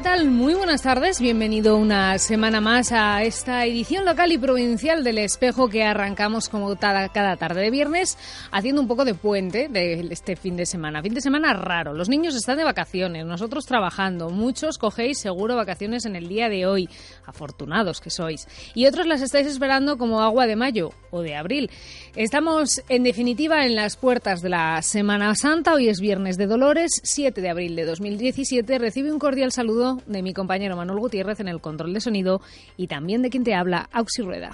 ¿Qué 0.00 0.04
tal? 0.04 0.30
Muy 0.30 0.54
buenas 0.54 0.80
tardes. 0.80 1.20
Bienvenido 1.20 1.76
una 1.76 2.16
semana 2.16 2.62
más 2.62 2.90
a 2.90 3.22
esta 3.22 3.66
edición 3.66 4.06
local 4.06 4.32
y 4.32 4.38
provincial 4.38 5.04
del 5.04 5.18
Espejo 5.18 5.68
que 5.68 5.84
arrancamos 5.84 6.48
como 6.48 6.74
cada, 6.76 7.10
tarde 7.10 7.60
de 7.60 7.70
viernes, 7.70 8.16
haciendo 8.50 8.80
un 8.80 8.88
poco 8.88 9.04
de 9.04 9.12
puente 9.12 9.68
de 9.68 10.08
este 10.10 10.36
fin 10.36 10.56
de 10.56 10.64
semana. 10.64 11.02
Fin 11.02 11.12
de 11.12 11.20
semana 11.20 11.52
raro. 11.52 11.92
Los 11.92 12.08
niños 12.08 12.34
están 12.34 12.56
de 12.56 12.64
vacaciones, 12.64 13.26
nosotros 13.26 13.66
trabajando. 13.66 14.30
Muchos 14.30 14.78
cogéis 14.78 15.18
seguro 15.18 15.54
vacaciones 15.54 16.06
en 16.06 16.16
el 16.16 16.28
día 16.28 16.48
de 16.48 16.64
hoy. 16.64 16.88
Afortunados 17.26 18.00
que 18.00 18.08
sois. 18.08 18.48
Y 18.74 18.86
otros 18.86 19.06
las 19.06 19.20
estáis 19.20 19.48
esperando 19.48 19.98
como 19.98 20.22
agua 20.22 20.46
de 20.46 20.56
mayo 20.56 20.94
o 21.10 21.20
de 21.20 21.36
abril. 21.36 21.70
Estamos, 22.16 22.80
en 22.88 23.02
definitiva, 23.02 23.66
en 23.66 23.74
las 23.74 23.98
puertas 23.98 24.40
de 24.40 24.48
la 24.48 24.80
Semana 24.80 25.34
Santa. 25.34 25.74
Hoy 25.74 25.90
es 25.90 26.00
viernes 26.00 26.38
de 26.38 26.46
Dolores, 26.46 26.90
7 27.02 27.42
de 27.42 27.50
abril 27.50 27.76
de 27.76 27.84
2017. 27.84 28.78
Recibe 28.78 29.12
un 29.12 29.18
cordial 29.18 29.52
saludo 29.52 29.89
de 30.06 30.22
mi 30.22 30.34
compañero 30.34 30.76
Manuel 30.76 31.00
Gutiérrez 31.00 31.40
en 31.40 31.48
el 31.48 31.60
control 31.60 31.92
de 31.94 32.00
sonido 32.00 32.40
y 32.76 32.86
también 32.86 33.22
de 33.22 33.30
quien 33.30 33.44
te 33.44 33.54
habla, 33.54 33.88
Auxi 33.92 34.22
Rueda. 34.22 34.50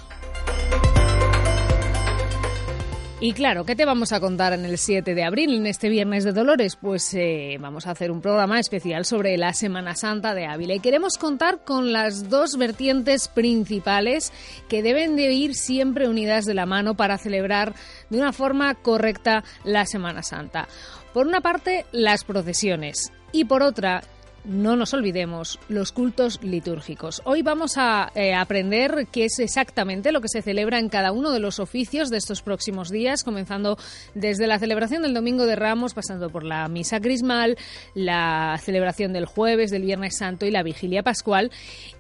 Y 3.19 3.33
claro, 3.33 3.65
¿qué 3.65 3.75
te 3.75 3.87
vamos 3.87 4.13
a 4.13 4.21
contar 4.21 4.53
en 4.53 4.67
el 4.67 4.77
7 4.77 5.15
de 5.15 5.25
abril, 5.25 5.55
en 5.55 5.67
este 5.67 5.89
Viernes 5.89 6.23
de 6.23 6.33
Dolores? 6.33 6.77
Pues 6.77 7.15
eh, 7.15 7.57
vamos 7.59 7.87
a 7.87 7.93
hacer 7.93 8.11
un 8.11 8.21
programa 8.21 8.61
especial 8.61 9.07
sobre 9.07 9.39
la 9.39 9.55
Semana 9.55 9.95
Santa 9.95 10.35
de 10.35 10.45
Ávila. 10.45 10.75
Y 10.75 10.81
queremos 10.81 11.17
contar 11.17 11.65
con 11.65 11.95
las 11.95 12.29
dos 12.29 12.59
vertientes 12.59 13.29
principales 13.29 14.35
que 14.69 14.83
deben 14.83 15.17
de 15.17 15.33
ir 15.33 15.55
siempre 15.55 16.09
unidas 16.09 16.45
de 16.45 16.53
la 16.53 16.67
mano 16.67 16.95
para 16.95 17.17
celebrar 17.17 17.75
de 18.11 18.19
una 18.19 18.35
forma 18.35 18.75
correcta 18.75 19.45
la 19.65 19.87
Semana 19.87 20.23
Santa. 20.23 20.69
Por 21.15 21.27
una 21.27 21.41
parte, 21.41 21.87
las 21.93 22.23
procesiones. 22.23 23.13
Y 23.33 23.47
por 23.47 23.63
otra, 23.63 24.03
no 24.47 24.77
nos 24.77 24.95
olvidemos 24.95 25.59
los 25.69 25.93
cultos 25.93 26.41
litúrgicos. 26.43 27.21
Hoy 27.25 27.43
vamos 27.43 27.73
a 27.77 28.11
eh, 28.15 28.35
aprender 28.35 29.09
qué 29.11 29.25
es 29.25 29.39
exactamente 29.39 30.13
lo 30.13 30.21
que 30.21 30.29
se 30.29 30.43
celebra 30.43 30.79
en 30.79 30.89
cada 30.89 31.13
uno 31.13 31.33
de 31.33 31.41
los 31.41 31.59
oficios 31.59 32.11
de 32.11 32.19
estos 32.19 32.43
próximos 32.43 32.91
días, 32.91 33.25
comenzando 33.25 33.77
desde 34.15 34.47
la 34.47 34.59
celebración 34.59 35.03
del 35.03 35.15
Domingo 35.15 35.47
de 35.47 35.57
Ramos, 35.57 35.95
pasando 35.95 36.31
por 36.31 36.45
la 36.45 36.69
misa 36.69 37.01
crismal, 37.01 37.57
la 37.95 38.59
celebración 38.63 39.13
del 39.13 39.27
jueves, 39.27 39.71
del 39.71 39.83
Viernes 39.83 40.17
Santo 40.17 40.47
y 40.47 40.51
la 40.51 40.63
vigilia 40.63 41.03
pascual. 41.03 41.51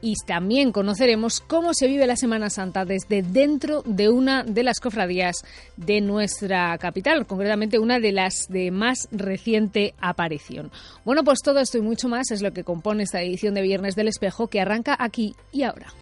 Y 0.00 0.14
también 0.26 0.72
conoceremos 0.72 1.40
cómo 1.40 1.74
se 1.74 1.88
vive 1.88 2.06
la 2.06 2.16
Semana 2.16 2.50
Santa 2.50 2.84
desde 2.84 3.22
dentro 3.22 3.82
de 3.84 4.08
una 4.08 4.44
de 4.44 4.62
las 4.62 4.78
cofradías 4.78 5.36
de 5.76 6.00
nuestra 6.00 6.78
capital, 6.78 7.26
concretamente 7.26 7.78
una 7.78 7.98
de 7.98 8.12
las 8.12 8.46
de 8.48 8.70
más 8.70 9.08
reciente 9.10 9.94
aparición. 10.00 10.70
Bueno, 11.04 11.24
pues 11.24 11.40
todo 11.42 11.58
esto 11.58 11.78
y 11.78 11.82
mucho 11.82 12.08
más 12.08 12.30
es 12.36 12.42
lo 12.42 12.52
que 12.52 12.64
compone 12.64 13.02
esta 13.02 13.20
edición 13.20 13.54
de 13.54 13.62
Viernes 13.62 13.96
del 13.96 14.08
Espejo 14.08 14.46
que 14.46 14.60
arranca 14.60 14.96
aquí 14.98 15.34
y 15.52 15.64
ahora. 15.64 15.92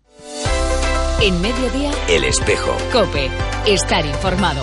En 1.22 1.40
mediodía, 1.40 1.92
El 2.08 2.24
espejo. 2.24 2.76
Cope. 2.92 3.30
Estar 3.66 4.04
informado. 4.04 4.62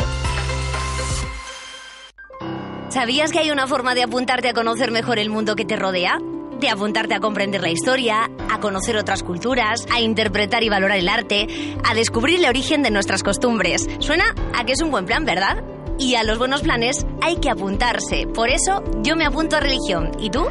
¿Sabías 2.90 3.32
que 3.32 3.40
hay 3.40 3.52
una 3.52 3.68
forma 3.68 3.96
de 3.96 4.04
apuntarte 4.04 4.50
a 4.50 4.54
conocer 4.54 4.92
mejor 4.92 5.18
el 5.18 5.30
mundo 5.30 5.56
que 5.56 5.64
te 5.64 5.78
rodea? 5.78 6.20
De 6.60 6.70
apuntarte 6.70 7.16
a 7.16 7.20
comprender 7.22 7.62
la 7.62 7.70
historia, 7.72 8.30
a 8.50 8.60
conocer 8.60 8.98
otras 8.98 9.24
culturas, 9.24 9.88
a 9.92 10.02
interpretar 10.02 10.62
y 10.64 10.70
valorar 10.70 10.98
el 10.98 11.08
arte, 11.08 11.48
a 11.84 11.96
descubrir 11.96 12.40
el 12.40 12.46
origen 12.46 12.84
de 12.84 12.92
nuestras 12.92 13.24
costumbres. 13.24 13.90
Suena 14.00 14.36
a 14.54 14.66
que 14.66 14.74
es 14.74 14.82
un 14.82 14.92
buen 14.92 15.06
plan, 15.06 15.24
¿verdad? 15.26 15.64
Y 16.02 16.16
a 16.16 16.24
los 16.24 16.40
buenos 16.40 16.62
planes 16.64 17.06
hay 17.22 17.36
que 17.36 17.52
apuntarse. 17.52 18.26
Por 18.26 18.50
eso 18.50 18.84
yo 19.04 19.16
me 19.16 19.28
apunto 19.28 19.58
a 19.58 19.60
religión. 19.60 20.10
¿Y 20.20 20.32
tú? 20.32 20.48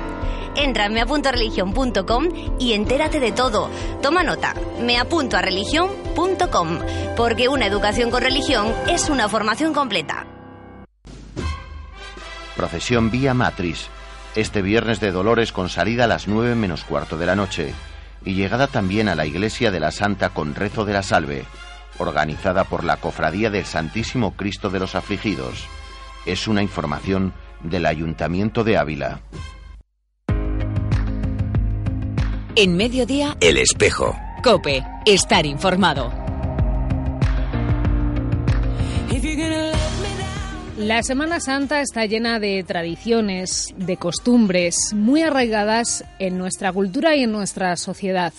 Entra 0.54 0.86
en 0.86 0.94
meapuntoareligion.com 0.94 2.28
y 2.60 2.74
entérate 2.74 3.18
de 3.18 3.32
todo. 3.32 3.68
Toma 4.00 4.22
nota, 4.22 4.54
meapuntoareligion.com, 4.80 6.78
porque 7.16 7.48
una 7.48 7.66
educación 7.66 8.12
con 8.12 8.22
religión 8.22 8.72
es 8.88 9.10
una 9.10 9.28
formación 9.28 9.74
completa. 9.74 10.24
Procesión 12.54 13.10
Vía 13.10 13.34
Matriz. 13.34 13.88
Este 14.36 14.62
viernes 14.62 15.00
de 15.00 15.10
Dolores 15.10 15.50
con 15.50 15.68
salida 15.68 16.04
a 16.04 16.06
las 16.06 16.28
9 16.28 16.54
menos 16.54 16.84
cuarto 16.84 17.18
de 17.18 17.26
la 17.26 17.34
noche. 17.34 17.74
Y 18.24 18.34
llegada 18.34 18.68
también 18.68 19.08
a 19.08 19.16
la 19.16 19.26
iglesia 19.26 19.72
de 19.72 19.80
la 19.80 19.90
Santa 19.90 20.28
con 20.28 20.54
rezo 20.54 20.84
de 20.84 20.92
la 20.92 21.02
Salve, 21.02 21.44
organizada 22.00 22.64
por 22.64 22.84
la 22.84 22.96
Cofradía 22.96 23.50
del 23.50 23.64
Santísimo 23.64 24.32
Cristo 24.32 24.70
de 24.70 24.80
los 24.80 24.94
Afligidos. 24.94 25.66
Es 26.26 26.48
una 26.48 26.62
información 26.62 27.32
del 27.62 27.86
Ayuntamiento 27.86 28.64
de 28.64 28.76
Ávila. 28.76 29.20
En 32.56 32.76
mediodía, 32.76 33.36
El 33.40 33.56
espejo. 33.56 34.16
Cope. 34.42 34.84
Estar 35.06 35.46
informado. 35.46 36.12
La 40.80 41.02
Semana 41.02 41.40
Santa 41.40 41.82
está 41.82 42.06
llena 42.06 42.40
de 42.40 42.64
tradiciones, 42.64 43.74
de 43.76 43.98
costumbres 43.98 44.94
muy 44.94 45.20
arraigadas 45.20 46.06
en 46.18 46.38
nuestra 46.38 46.72
cultura 46.72 47.14
y 47.14 47.24
en 47.24 47.32
nuestra 47.32 47.76
sociedad. 47.76 48.32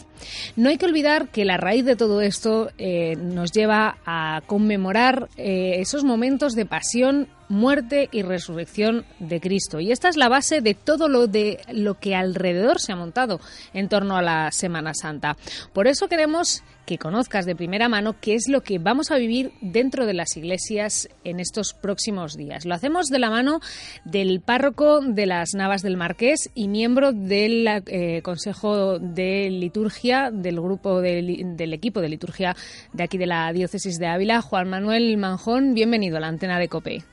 No 0.56 0.70
hay 0.70 0.80
que 0.80 0.88
olvidar 0.88 1.28
que 1.28 1.46
la 1.46 1.58
raíz 1.58 1.86
de 1.86 1.96
todo 1.96 2.20
esto 2.20 2.72
eh, 2.80 3.16
nos 3.16 3.52
lleva 3.52 3.98
a 4.08 4.42
conmemorar 4.48 5.30
eh, 5.38 5.76
esos 5.78 6.04
momentos 6.04 6.54
de 6.54 6.66
pasión 6.66 7.28
muerte 7.52 8.08
y 8.12 8.24
resurrección 8.24 9.06
de 9.20 9.40
Cristo. 9.42 9.80
Y 9.80 9.92
esta 9.92 10.10
es 10.10 10.16
la 10.16 10.30
base 10.30 10.62
de 10.62 10.74
todo 10.74 11.10
lo 11.10 11.28
de 11.28 11.60
lo 11.72 12.00
que 12.00 12.16
alrededor 12.16 12.80
se 12.80 12.94
ha 12.94 12.96
montado 12.96 13.40
en 13.74 13.90
torno 13.90 14.16
a 14.16 14.22
la 14.22 14.52
Semana 14.52 14.94
Santa. 14.94 15.36
Por 15.74 15.88
eso 15.88 16.08
queremos 16.08 16.64
que 16.86 16.98
conozcas 16.98 17.46
de 17.46 17.56
primera 17.56 17.90
mano 17.90 18.16
qué 18.20 18.36
es 18.36 18.48
lo 18.48 18.62
que 18.62 18.80
vamos 18.80 19.12
a 19.12 19.18
vivir 19.18 19.52
dentro 19.62 20.06
de 20.06 20.14
las 20.14 20.36
iglesias 20.36 21.10
en 21.24 21.40
estos 21.40 21.74
próximos 21.74 22.36
días. 22.36 22.66
Lo 22.66 22.74
hacemos 22.74 23.08
de 23.08 23.20
la 23.20 23.30
mano 23.30 23.60
del 24.06 24.42
párroco 24.42 25.02
de 25.02 25.26
las 25.26 25.54
Navas 25.54 25.82
del 25.82 25.98
Marqués 25.98 26.50
y 26.56 26.70
miembro 26.70 27.12
del 27.12 27.68
eh, 27.68 28.22
Consejo 28.24 28.98
de 28.98 29.50
Liturgia 29.52 30.32
del 30.32 30.60
grupo 30.60 31.02
de, 31.02 31.44
del 31.56 31.74
equipo 31.74 32.02
de 32.02 32.10
liturgia 32.10 32.56
de 32.94 33.04
aquí 33.04 33.18
de 33.18 33.28
la 33.28 33.52
diócesis 33.52 34.00
de 34.00 34.08
Ávila, 34.08 34.42
Juan 34.42 34.70
Manuel 34.70 35.18
Manjón. 35.18 35.74
Bienvenido 35.74 36.18
a 36.18 36.22
la 36.22 36.28
antena 36.28 36.58
de 36.58 36.70
COPE. 36.70 37.04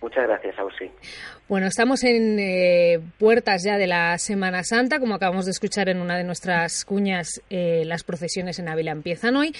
Muchas 0.00 0.24
gracias, 0.24 0.58
Ausi. 0.58 0.90
Bueno, 1.48 1.68
estamos 1.68 2.02
en 2.04 2.38
eh, 2.38 3.00
puertas 3.18 3.62
ya 3.64 3.78
de 3.78 3.86
la 3.86 4.18
Semana 4.18 4.64
Santa, 4.64 4.98
como 4.98 5.14
acabamos 5.14 5.44
de 5.44 5.52
escuchar 5.52 5.88
en 5.88 6.00
una 6.00 6.16
de 6.16 6.24
nuestras 6.24 6.84
cuñas, 6.84 7.40
eh, 7.50 7.84
las 7.86 8.02
procesiones 8.02 8.58
en 8.58 8.68
Ávila 8.68 8.90
empiezan 8.90 9.36
hoy. 9.36 9.54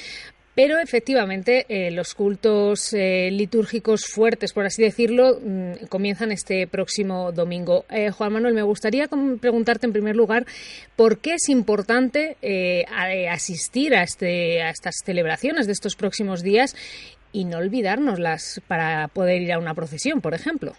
Pero 0.57 0.79
efectivamente 0.79 1.67
eh, 1.69 1.91
los 1.91 2.15
cultos 2.15 2.95
litúrgicos 2.95 4.07
fuertes, 4.07 4.55
por 4.55 4.65
así 4.65 4.83
decirlo, 4.83 5.39
mmm, 5.39 5.87
comienzan 5.91 6.33
este 6.33 6.67
próximo 6.67 7.31
domingo. 7.31 7.85
Juan 8.17 8.33
Manuel, 8.33 8.55
me 8.55 8.63
gustaría 8.63 9.07
preguntarte 9.39 9.85
en 9.85 9.93
primer 9.93 10.17
lugar 10.17 10.47
por 10.97 11.19
qué 11.19 11.35
es 11.35 11.51
importante 11.51 12.39
asistir 13.29 13.95
a, 13.95 14.03
este, 14.03 14.63
a 14.63 14.71
estas 14.71 14.95
celebraciones 15.05 15.67
de 15.67 15.73
estos 15.73 15.95
próximos 15.95 16.43
días 16.43 16.75
y 17.37 17.45
no 17.45 17.59
olvidárnoslas 17.59 18.63
para 18.67 19.09
poder 19.09 19.43
ir 19.43 19.53
a 19.53 19.59
una 19.59 19.75
procesión, 19.75 20.23
por 20.23 20.33
ejemplo. 20.33 20.73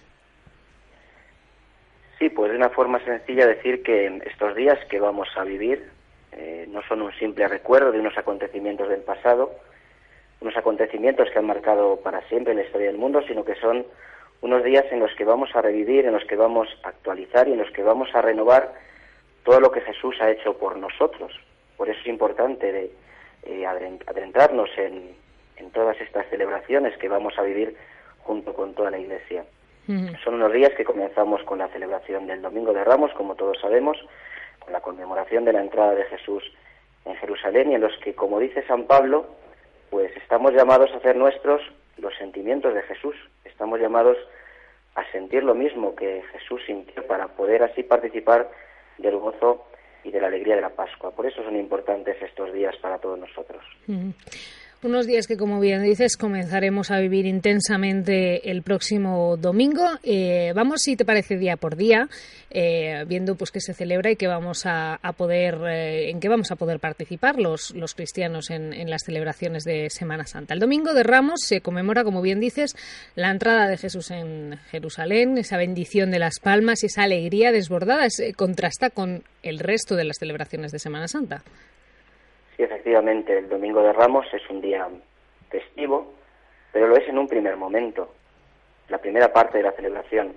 Sí, 2.17 2.29
pues 2.29 2.49
de 2.49 2.57
una 2.57 2.69
forma 2.69 2.99
sencilla 3.05 3.45
decir 3.45 3.83
que 3.83 4.07
estos 4.25 4.55
días 4.55 4.79
que 4.89 4.99
vamos 4.99 5.27
a 5.35 5.43
vivir 5.43 5.87
eh, 6.31 6.65
no 6.69 6.81
son 6.87 7.03
un 7.03 7.13
simple 7.19 7.47
recuerdo 7.47 7.91
de 7.91 7.99
unos 7.99 8.17
acontecimientos 8.17 8.89
del 8.89 9.01
pasado, 9.01 9.51
unos 10.41 10.57
acontecimientos 10.57 11.29
que 11.29 11.37
han 11.37 11.45
marcado 11.45 11.97
para 11.97 12.27
siempre 12.27 12.55
la 12.55 12.63
historia 12.63 12.87
del 12.87 12.97
mundo, 12.97 13.21
sino 13.27 13.45
que 13.45 13.53
son 13.61 13.85
unos 14.41 14.63
días 14.63 14.85
en 14.91 14.99
los 14.99 15.13
que 15.13 15.25
vamos 15.25 15.55
a 15.55 15.61
revivir, 15.61 16.05
en 16.05 16.13
los 16.13 16.25
que 16.25 16.35
vamos 16.35 16.67
a 16.83 16.89
actualizar 16.89 17.47
y 17.47 17.51
en 17.51 17.59
los 17.59 17.69
que 17.69 17.83
vamos 17.83 18.09
a 18.15 18.23
renovar 18.23 18.73
todo 19.43 19.59
lo 19.59 19.71
que 19.71 19.81
Jesús 19.81 20.15
ha 20.21 20.31
hecho 20.31 20.57
por 20.57 20.75
nosotros. 20.75 21.31
Por 21.77 21.87
eso 21.87 21.99
es 22.01 22.07
importante 22.07 22.71
de, 22.71 22.91
eh, 23.43 23.63
adentrarnos 23.67 24.71
en, 24.77 25.26
en 25.57 25.71
todas 25.71 25.99
estas 26.01 26.27
celebraciones 26.29 26.97
que 26.97 27.09
vamos 27.09 27.37
a 27.37 27.43
vivir 27.43 27.75
junto 28.23 28.53
con 28.53 28.73
toda 28.73 28.91
la 28.91 28.99
Iglesia. 28.99 29.45
Son 30.23 30.33
unos 30.33 30.51
días 30.51 30.73
que 30.75 30.83
comenzamos 30.83 31.41
con 31.43 31.59
la 31.59 31.69
celebración 31.69 32.27
del 32.27 32.41
Domingo 32.41 32.73
de 32.73 32.83
Ramos, 32.83 33.13
como 33.13 33.35
todos 33.35 33.57
sabemos, 33.61 33.97
con 34.59 34.73
la 34.73 34.81
conmemoración 34.81 35.45
de 35.45 35.53
la 35.53 35.61
entrada 35.61 35.95
de 35.95 36.03
Jesús 36.05 36.43
en 37.05 37.15
Jerusalén 37.15 37.71
y 37.71 37.75
en 37.75 37.81
los 37.81 37.97
que, 37.99 38.13
como 38.13 38.39
dice 38.39 38.67
San 38.67 38.83
Pablo, 38.83 39.27
pues 39.89 40.11
estamos 40.17 40.53
llamados 40.53 40.91
a 40.91 40.97
hacer 40.97 41.15
nuestros 41.15 41.61
los 41.97 42.13
sentimientos 42.17 42.73
de 42.73 42.81
Jesús. 42.81 43.15
Estamos 43.45 43.79
llamados 43.79 44.17
a 44.95 45.09
sentir 45.11 45.43
lo 45.43 45.55
mismo 45.55 45.95
que 45.95 46.23
Jesús 46.33 46.61
sintió 46.65 47.05
para 47.07 47.27
poder 47.29 47.63
así 47.63 47.83
participar 47.83 48.49
del 48.97 49.17
gozo 49.17 49.67
y 50.03 50.11
de 50.11 50.21
la 50.21 50.27
alegría 50.27 50.55
de 50.55 50.61
la 50.61 50.69
Pascua. 50.69 51.11
Por 51.11 51.25
eso 51.25 51.43
son 51.43 51.55
importantes 51.55 52.21
estos 52.21 52.51
días 52.53 52.75
para 52.77 52.97
todos 52.97 53.19
nosotros. 53.19 53.63
Unos 54.83 55.07
días 55.07 55.25
que, 55.25 55.37
como 55.37 55.59
bien 55.59 55.81
dices, 55.81 56.17
comenzaremos 56.17 56.91
a 56.91 56.99
vivir 56.99 57.25
intensamente 57.25 58.51
el 58.51 58.61
próximo 58.61 59.35
domingo. 59.35 59.83
Eh, 60.03 60.53
vamos, 60.55 60.83
si 60.83 60.95
te 60.95 61.03
parece, 61.03 61.35
día 61.35 61.57
por 61.57 61.75
día, 61.75 62.07
eh, 62.51 63.03
viendo 63.07 63.33
pues 63.33 63.49
qué 63.49 63.59
se 63.59 63.73
celebra 63.73 64.11
y 64.11 64.15
qué 64.15 64.27
vamos 64.27 64.67
a, 64.67 64.99
poder, 65.17 65.57
eh, 65.67 66.11
en 66.11 66.19
qué 66.19 66.29
vamos 66.29 66.51
a 66.51 66.57
poder 66.57 66.79
participar 66.79 67.39
los, 67.39 67.71
los 67.71 67.95
cristianos 67.95 68.51
en, 68.51 68.71
en, 68.71 68.91
las 68.91 69.01
celebraciones 69.03 69.63
de 69.63 69.89
Semana 69.89 70.27
Santa. 70.27 70.53
El 70.53 70.59
domingo 70.59 70.93
de 70.93 71.01
Ramos 71.01 71.41
se 71.41 71.61
conmemora, 71.61 72.03
como 72.03 72.21
bien 72.21 72.39
dices, 72.39 72.75
la 73.15 73.31
entrada 73.31 73.67
de 73.67 73.77
Jesús 73.77 74.11
en 74.11 74.59
Jerusalén, 74.69 75.39
esa 75.39 75.57
bendición 75.57 76.11
de 76.11 76.19
las 76.19 76.39
palmas 76.39 76.83
y 76.83 76.85
esa 76.85 77.01
alegría 77.01 77.51
desbordada, 77.51 78.07
contrasta 78.35 78.91
con 78.91 79.23
el 79.41 79.57
resto 79.57 79.95
de 79.95 80.03
las 80.03 80.17
celebraciones 80.19 80.71
de 80.71 80.77
Semana 80.77 81.07
Santa. 81.07 81.43
Sí, 82.57 82.63
efectivamente, 82.63 83.37
el 83.37 83.49
Domingo 83.49 83.83
de 83.83 83.93
Ramos 83.93 84.25
es 84.33 84.41
un 84.49 84.61
día 84.61 84.89
festivo, 85.51 86.11
pero 86.71 86.87
lo 86.87 86.97
es 86.97 87.07
en 87.07 87.19
un 87.19 87.27
primer 87.27 87.55
momento. 87.55 88.09
La 88.89 88.97
primera 88.97 89.31
parte 89.31 89.59
de 89.59 89.63
la 89.63 89.73
celebración, 89.73 90.33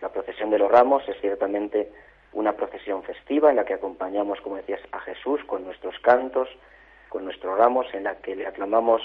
la 0.00 0.08
procesión 0.08 0.50
de 0.50 0.58
los 0.58 0.70
ramos, 0.70 1.08
es 1.08 1.16
ciertamente 1.20 1.88
una 2.32 2.54
procesión 2.54 3.04
festiva 3.04 3.50
en 3.50 3.56
la 3.56 3.64
que 3.64 3.74
acompañamos, 3.74 4.40
como 4.40 4.56
decías, 4.56 4.80
a 4.90 4.98
Jesús 5.00 5.40
con 5.44 5.64
nuestros 5.64 5.96
cantos, 6.00 6.48
con 7.08 7.24
nuestros 7.24 7.56
ramos, 7.56 7.86
en 7.94 8.04
la 8.04 8.16
que 8.16 8.34
le 8.34 8.46
aclamamos 8.46 9.00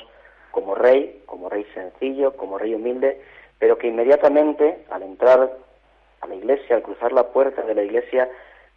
como 0.50 0.74
rey, 0.74 1.22
como 1.28 1.50
rey 1.50 1.64
sencillo, 1.76 2.36
como 2.36 2.58
rey 2.58 2.74
humilde, 2.74 3.22
pero 3.60 3.78
que 3.78 3.88
inmediatamente 3.88 4.84
al 4.90 5.04
entrar 5.04 5.58
a 6.22 6.28
la 6.28 6.36
iglesia, 6.36 6.78
al 6.78 6.82
cruzar 6.82 7.12
la 7.12 7.28
puerta 7.28 7.62
de 7.62 7.76
la 7.76 7.84
iglesia, 7.84 8.28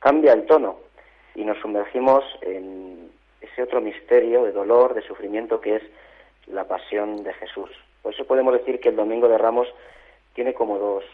cambia 0.00 0.35
el 0.35 0.44
tono 0.44 0.81
y 1.35 1.44
nos 1.44 1.59
sumergimos 1.61 2.25
en 2.43 3.11
ese 3.52 3.62
otro 3.62 3.81
misterio 3.81 4.44
de 4.44 4.52
dolor, 4.52 4.94
de 4.94 5.02
sufrimiento 5.02 5.61
que 5.61 5.76
es 5.76 5.82
la 6.47 6.67
pasión 6.67 7.23
de 7.23 7.32
Jesús. 7.35 7.70
Por 8.02 8.14
eso 8.14 8.25
podemos 8.26 8.52
decir 8.55 8.81
que 8.81 8.88
el 8.91 8.97
Domingo 8.97 9.29
de 9.29 9.38
Ramos 9.38 9.69
tiene 10.35 10.55
como 10.55 10.79
dos, 10.79 11.05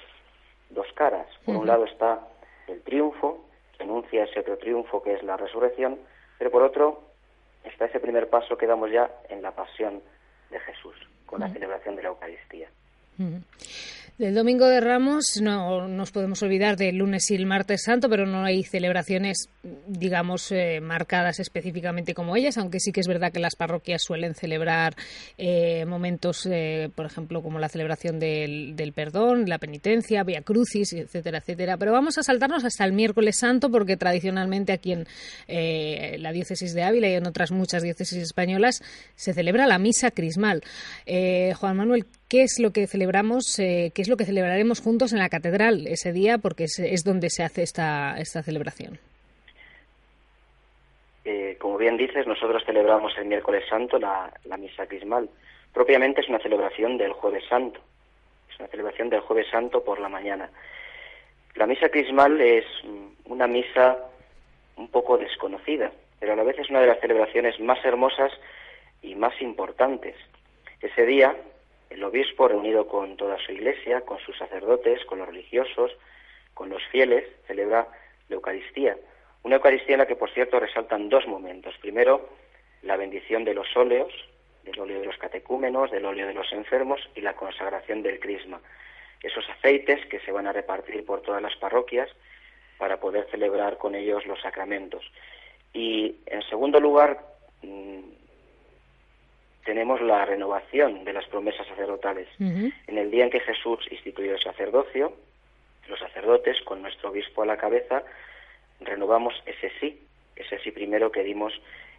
dos 0.70 0.86
caras. 0.94 1.26
Por 1.44 1.56
un 1.56 1.66
lado 1.66 1.84
está 1.84 2.20
el 2.68 2.80
triunfo, 2.82 3.44
que 3.76 3.84
anuncia 3.84 4.24
ese 4.24 4.40
otro 4.40 4.56
triunfo 4.58 5.02
que 5.02 5.14
es 5.14 5.22
la 5.22 5.36
resurrección, 5.36 5.98
pero 6.38 6.50
por 6.50 6.62
otro 6.62 7.02
está 7.64 7.86
ese 7.86 8.00
primer 8.00 8.28
paso 8.28 8.56
que 8.56 8.66
damos 8.66 8.90
ya 8.90 9.10
en 9.28 9.42
la 9.42 9.52
pasión 9.52 10.02
de 10.50 10.60
Jesús, 10.60 10.94
con 11.26 11.40
la 11.40 11.48
celebración 11.48 11.96
de 11.96 12.02
la 12.02 12.08
Eucaristía. 12.08 12.68
Del 14.18 14.34
Domingo 14.34 14.66
de 14.66 14.80
Ramos 14.80 15.42
no 15.42 15.88
nos 15.88 16.10
podemos 16.10 16.42
olvidar 16.42 16.78
del 16.78 16.96
lunes 16.96 17.30
y 17.30 17.34
el 17.34 17.44
martes 17.44 17.82
santo, 17.84 18.08
pero 18.08 18.24
no 18.24 18.44
hay 18.44 18.64
celebraciones, 18.64 19.50
digamos, 19.86 20.50
eh, 20.52 20.80
marcadas 20.80 21.38
específicamente 21.38 22.14
como 22.14 22.34
ellas, 22.34 22.56
aunque 22.56 22.80
sí 22.80 22.92
que 22.92 23.00
es 23.00 23.08
verdad 23.08 23.30
que 23.30 23.40
las 23.40 23.56
parroquias 23.56 24.02
suelen 24.02 24.34
celebrar 24.34 24.96
eh, 25.36 25.84
momentos, 25.84 26.48
eh, 26.50 26.88
por 26.94 27.04
ejemplo, 27.04 27.42
como 27.42 27.58
la 27.58 27.68
celebración 27.68 28.18
del, 28.18 28.74
perdón, 28.94 29.50
la 29.50 29.58
penitencia, 29.58 30.24
Via 30.24 30.40
Crucis, 30.40 30.94
etcétera, 30.94 31.36
etcétera. 31.36 31.76
Pero 31.76 31.92
vamos 31.92 32.16
a 32.16 32.22
saltarnos 32.22 32.64
hasta 32.64 32.86
el 32.86 32.94
miércoles 32.94 33.36
santo, 33.36 33.70
porque 33.70 33.98
tradicionalmente 33.98 34.72
aquí 34.72 34.92
en 34.92 35.06
la 36.22 36.32
diócesis 36.32 36.72
de 36.72 36.84
Ávila 36.84 37.10
y 37.10 37.14
en 37.16 37.26
otras 37.26 37.52
muchas 37.52 37.82
diócesis 37.82 38.22
españolas 38.22 38.82
se 39.14 39.34
celebra 39.34 39.66
la 39.66 39.78
misa 39.78 40.10
crismal. 40.10 40.62
Juan 41.04 41.76
Manuel, 41.76 42.06
¿qué 42.28 42.42
es 42.42 42.58
lo 42.58 42.72
que 42.72 42.86
celebramos? 42.86 43.56
¿Qué 43.56 43.92
es 43.94 44.08
lo 44.08 44.16
que 44.16 44.24
celebraremos 44.24 44.80
juntos 44.80 45.12
en 45.12 45.18
la 45.18 45.28
catedral 45.28 45.86
ese 45.86 46.12
día, 46.12 46.38
porque 46.38 46.64
es, 46.64 47.04
donde 47.04 47.30
se 47.30 47.42
hace 47.42 47.62
esta, 47.62 48.16
esta 48.18 48.42
celebración. 48.42 48.98
Eh, 51.24 51.56
como 51.60 51.76
bien 51.76 51.96
dices, 51.96 52.26
nosotros 52.26 52.62
celebramos 52.64 53.12
el 53.18 53.26
miércoles 53.26 53.64
santo 53.68 53.98
la, 53.98 54.32
la 54.44 54.56
misa 54.56 54.86
crismal. 54.86 55.28
Propiamente 55.72 56.20
es 56.20 56.28
una 56.28 56.38
celebración 56.38 56.96
del 56.98 57.12
jueves 57.12 57.44
santo. 57.48 57.80
Es 58.50 58.58
una 58.60 58.68
celebración 58.68 59.10
del 59.10 59.20
jueves 59.20 59.48
santo 59.50 59.84
por 59.84 59.98
la 59.98 60.08
mañana. 60.08 60.50
La 61.56 61.66
misa 61.66 61.88
crismal 61.88 62.40
es 62.40 62.64
una 63.24 63.46
misa 63.46 63.98
un 64.76 64.88
poco 64.88 65.18
desconocida, 65.18 65.90
pero 66.20 66.34
a 66.34 66.36
la 66.36 66.44
vez 66.44 66.58
es 66.58 66.70
una 66.70 66.80
de 66.80 66.86
las 66.86 67.00
celebraciones 67.00 67.58
más 67.60 67.82
hermosas 67.84 68.30
y 69.02 69.14
más 69.14 69.40
importantes. 69.40 70.14
Ese 70.80 71.06
día, 71.06 71.34
el 71.96 72.04
obispo, 72.04 72.46
reunido 72.46 72.86
con 72.86 73.16
toda 73.16 73.38
su 73.38 73.52
iglesia, 73.52 74.02
con 74.02 74.18
sus 74.18 74.36
sacerdotes, 74.36 75.02
con 75.06 75.18
los 75.18 75.28
religiosos, 75.28 75.90
con 76.52 76.68
los 76.68 76.84
fieles, 76.88 77.24
celebra 77.46 77.88
la 78.28 78.34
Eucaristía. 78.34 78.98
Una 79.42 79.56
Eucaristía 79.56 79.94
en 79.94 80.00
la 80.00 80.06
que, 80.06 80.14
por 80.14 80.30
cierto, 80.30 80.60
resaltan 80.60 81.08
dos 81.08 81.26
momentos. 81.26 81.74
Primero, 81.78 82.28
la 82.82 82.98
bendición 82.98 83.44
de 83.44 83.54
los 83.54 83.74
óleos, 83.74 84.12
del 84.62 84.78
óleo 84.78 85.00
de 85.00 85.06
los 85.06 85.16
catecúmenos, 85.16 85.90
del 85.90 86.04
óleo 86.04 86.26
de 86.26 86.34
los 86.34 86.52
enfermos 86.52 87.00
y 87.14 87.22
la 87.22 87.34
consagración 87.34 88.02
del 88.02 88.20
crisma. 88.20 88.60
Esos 89.22 89.48
aceites 89.48 90.04
que 90.06 90.20
se 90.20 90.32
van 90.32 90.46
a 90.46 90.52
repartir 90.52 91.02
por 91.06 91.22
todas 91.22 91.40
las 91.40 91.56
parroquias 91.56 92.10
para 92.76 93.00
poder 93.00 93.26
celebrar 93.30 93.78
con 93.78 93.94
ellos 93.94 94.26
los 94.26 94.40
sacramentos. 94.42 95.02
Y, 95.72 96.16
en 96.26 96.42
segundo 96.42 96.78
lugar, 96.78 97.24
mm, 97.62 98.00
tenemos 99.66 100.00
la 100.00 100.24
renovación 100.24 101.04
de 101.04 101.12
las 101.12 101.26
promesas 101.26 101.66
sacerdotales. 101.66 102.28
En 102.38 102.72
el 102.86 103.10
día 103.10 103.24
en 103.24 103.30
que 103.30 103.40
Jesús 103.40 103.80
instituyó 103.90 104.32
el 104.32 104.40
sacerdocio, 104.40 105.12
los 105.88 105.98
sacerdotes, 105.98 106.62
con 106.62 106.80
nuestro 106.80 107.10
obispo 107.10 107.42
a 107.42 107.46
la 107.46 107.56
cabeza, 107.56 108.04
renovamos 108.80 109.34
ese 109.44 109.70
sí, 109.80 110.00
ese 110.36 110.58
sí 110.60 110.70
primero 110.70 111.10
que 111.10 111.24
dimos 111.24 111.52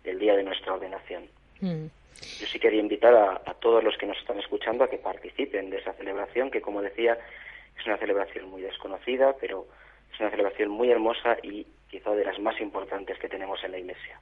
el 0.05 0.17
día 0.17 0.35
de 0.35 0.43
nuestra 0.43 0.73
ordenación. 0.73 1.27
Yo 1.61 2.47
sí 2.47 2.57
quería 2.57 2.79
invitar 2.79 3.13
a, 3.13 3.41
a, 3.45 3.53
todos 3.55 3.83
los 3.83 3.97
que 3.97 4.05
nos 4.05 4.17
están 4.17 4.39
escuchando 4.39 4.85
a 4.85 4.89
que 4.89 4.97
participen 4.97 5.69
de 5.69 5.77
esa 5.77 5.93
celebración, 5.93 6.49
que 6.49 6.61
como 6.61 6.81
decía, 6.81 7.17
es 7.77 7.85
una 7.85 7.97
celebración 7.97 8.49
muy 8.49 8.61
desconocida, 8.61 9.35
pero 9.41 9.67
es 10.13 10.19
una 10.21 10.29
celebración 10.29 10.69
muy 10.69 10.89
hermosa 10.89 11.37
y 11.43 11.67
de 12.05 12.25
las 12.25 12.39
más 12.39 12.59
importantes 12.61 13.17
que 13.19 13.27
tenemos 13.27 13.59
en 13.63 13.71
la 13.71 13.79
Iglesia. 13.79 14.19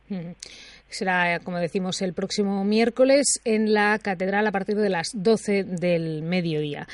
Será, 0.87 1.39
como 1.39 1.57
decimos, 1.57 2.01
el 2.01 2.13
próximo 2.13 2.63
miércoles 2.63 3.41
en 3.43 3.73
la 3.73 3.99
Catedral 3.99 4.47
a 4.47 4.51
partir 4.51 4.75
de 4.77 4.89
las 4.89 5.11
12 5.13 5.63
del 5.63 6.21
mediodía. 6.21 6.87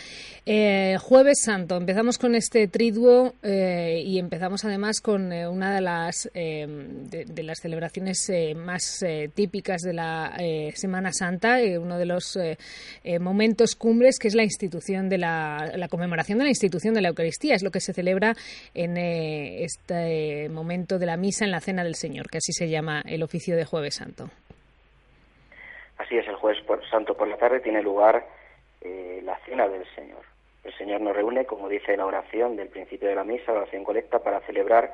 Eh, 0.46 0.98
jueves 1.00 1.44
Santo, 1.44 1.78
empezamos 1.78 2.18
con 2.18 2.34
este 2.34 2.68
triduo 2.68 3.36
eh, 3.44 4.02
y 4.04 4.18
empezamos 4.18 4.66
además 4.66 5.00
con 5.02 5.32
eh, 5.32 5.48
una 5.48 5.76
de 5.76 5.82
las, 5.82 6.30
de, 6.34 7.44
las 7.44 7.60
celebraciones 7.60 8.32
más 8.56 9.06
típicas 9.36 9.82
de 9.82 9.94
la 9.94 10.36
Semana 10.74 11.12
Santa, 11.14 11.60
uno 11.80 11.98
de 11.98 12.06
los 12.06 12.40
momentos 13.20 13.76
cumbres, 13.76 14.18
que 14.18 14.30
es 14.30 14.36
la 14.36 14.44
institución 14.44 15.10
de 15.10 15.18
la, 15.18 15.74
la, 15.76 15.88
conmemoración 15.90 16.40
de 16.40 16.46
la 16.46 16.50
institución 16.50 16.94
de 16.94 17.02
la 17.02 17.10
Eucaristía. 17.10 17.56
Es 17.56 17.64
lo 17.64 17.72
que 17.72 17.80
se 17.80 17.94
celebra 17.94 18.36
en 18.74 18.98
este 18.98 20.50
momento 20.50 20.71
de 20.72 21.06
la 21.06 21.18
misa 21.18 21.44
en 21.44 21.52
la 21.52 21.60
Cena 21.60 21.84
del 21.84 21.96
Señor, 21.96 22.30
que 22.30 22.38
así 22.38 22.54
se 22.54 22.70
llama 22.70 23.02
el 23.06 23.24
oficio 23.24 23.58
de 23.58 23.66
Jueves 23.66 23.96
Santo. 23.96 24.30
Así 25.98 26.18
es, 26.18 26.26
el 26.30 26.36
Jueves 26.36 26.64
Santo 26.90 27.16
por 27.16 27.28
la 27.28 27.36
tarde 27.36 27.60
tiene 27.60 27.84
lugar 27.84 28.26
eh, 28.80 29.22
la 29.26 29.38
Cena 29.46 29.68
del 29.68 29.86
Señor. 29.94 30.22
El 30.64 30.74
Señor 30.78 31.02
nos 31.02 31.14
reúne, 31.14 31.46
como 31.46 31.68
dice 31.68 31.98
la 31.98 32.06
oración 32.06 32.56
del 32.56 32.70
principio 32.70 33.10
de 33.10 33.16
la 33.16 33.26
misa, 33.26 33.52
la 33.52 33.60
oración 33.60 33.84
colecta, 33.84 34.20
para 34.20 34.40
celebrar 34.42 34.94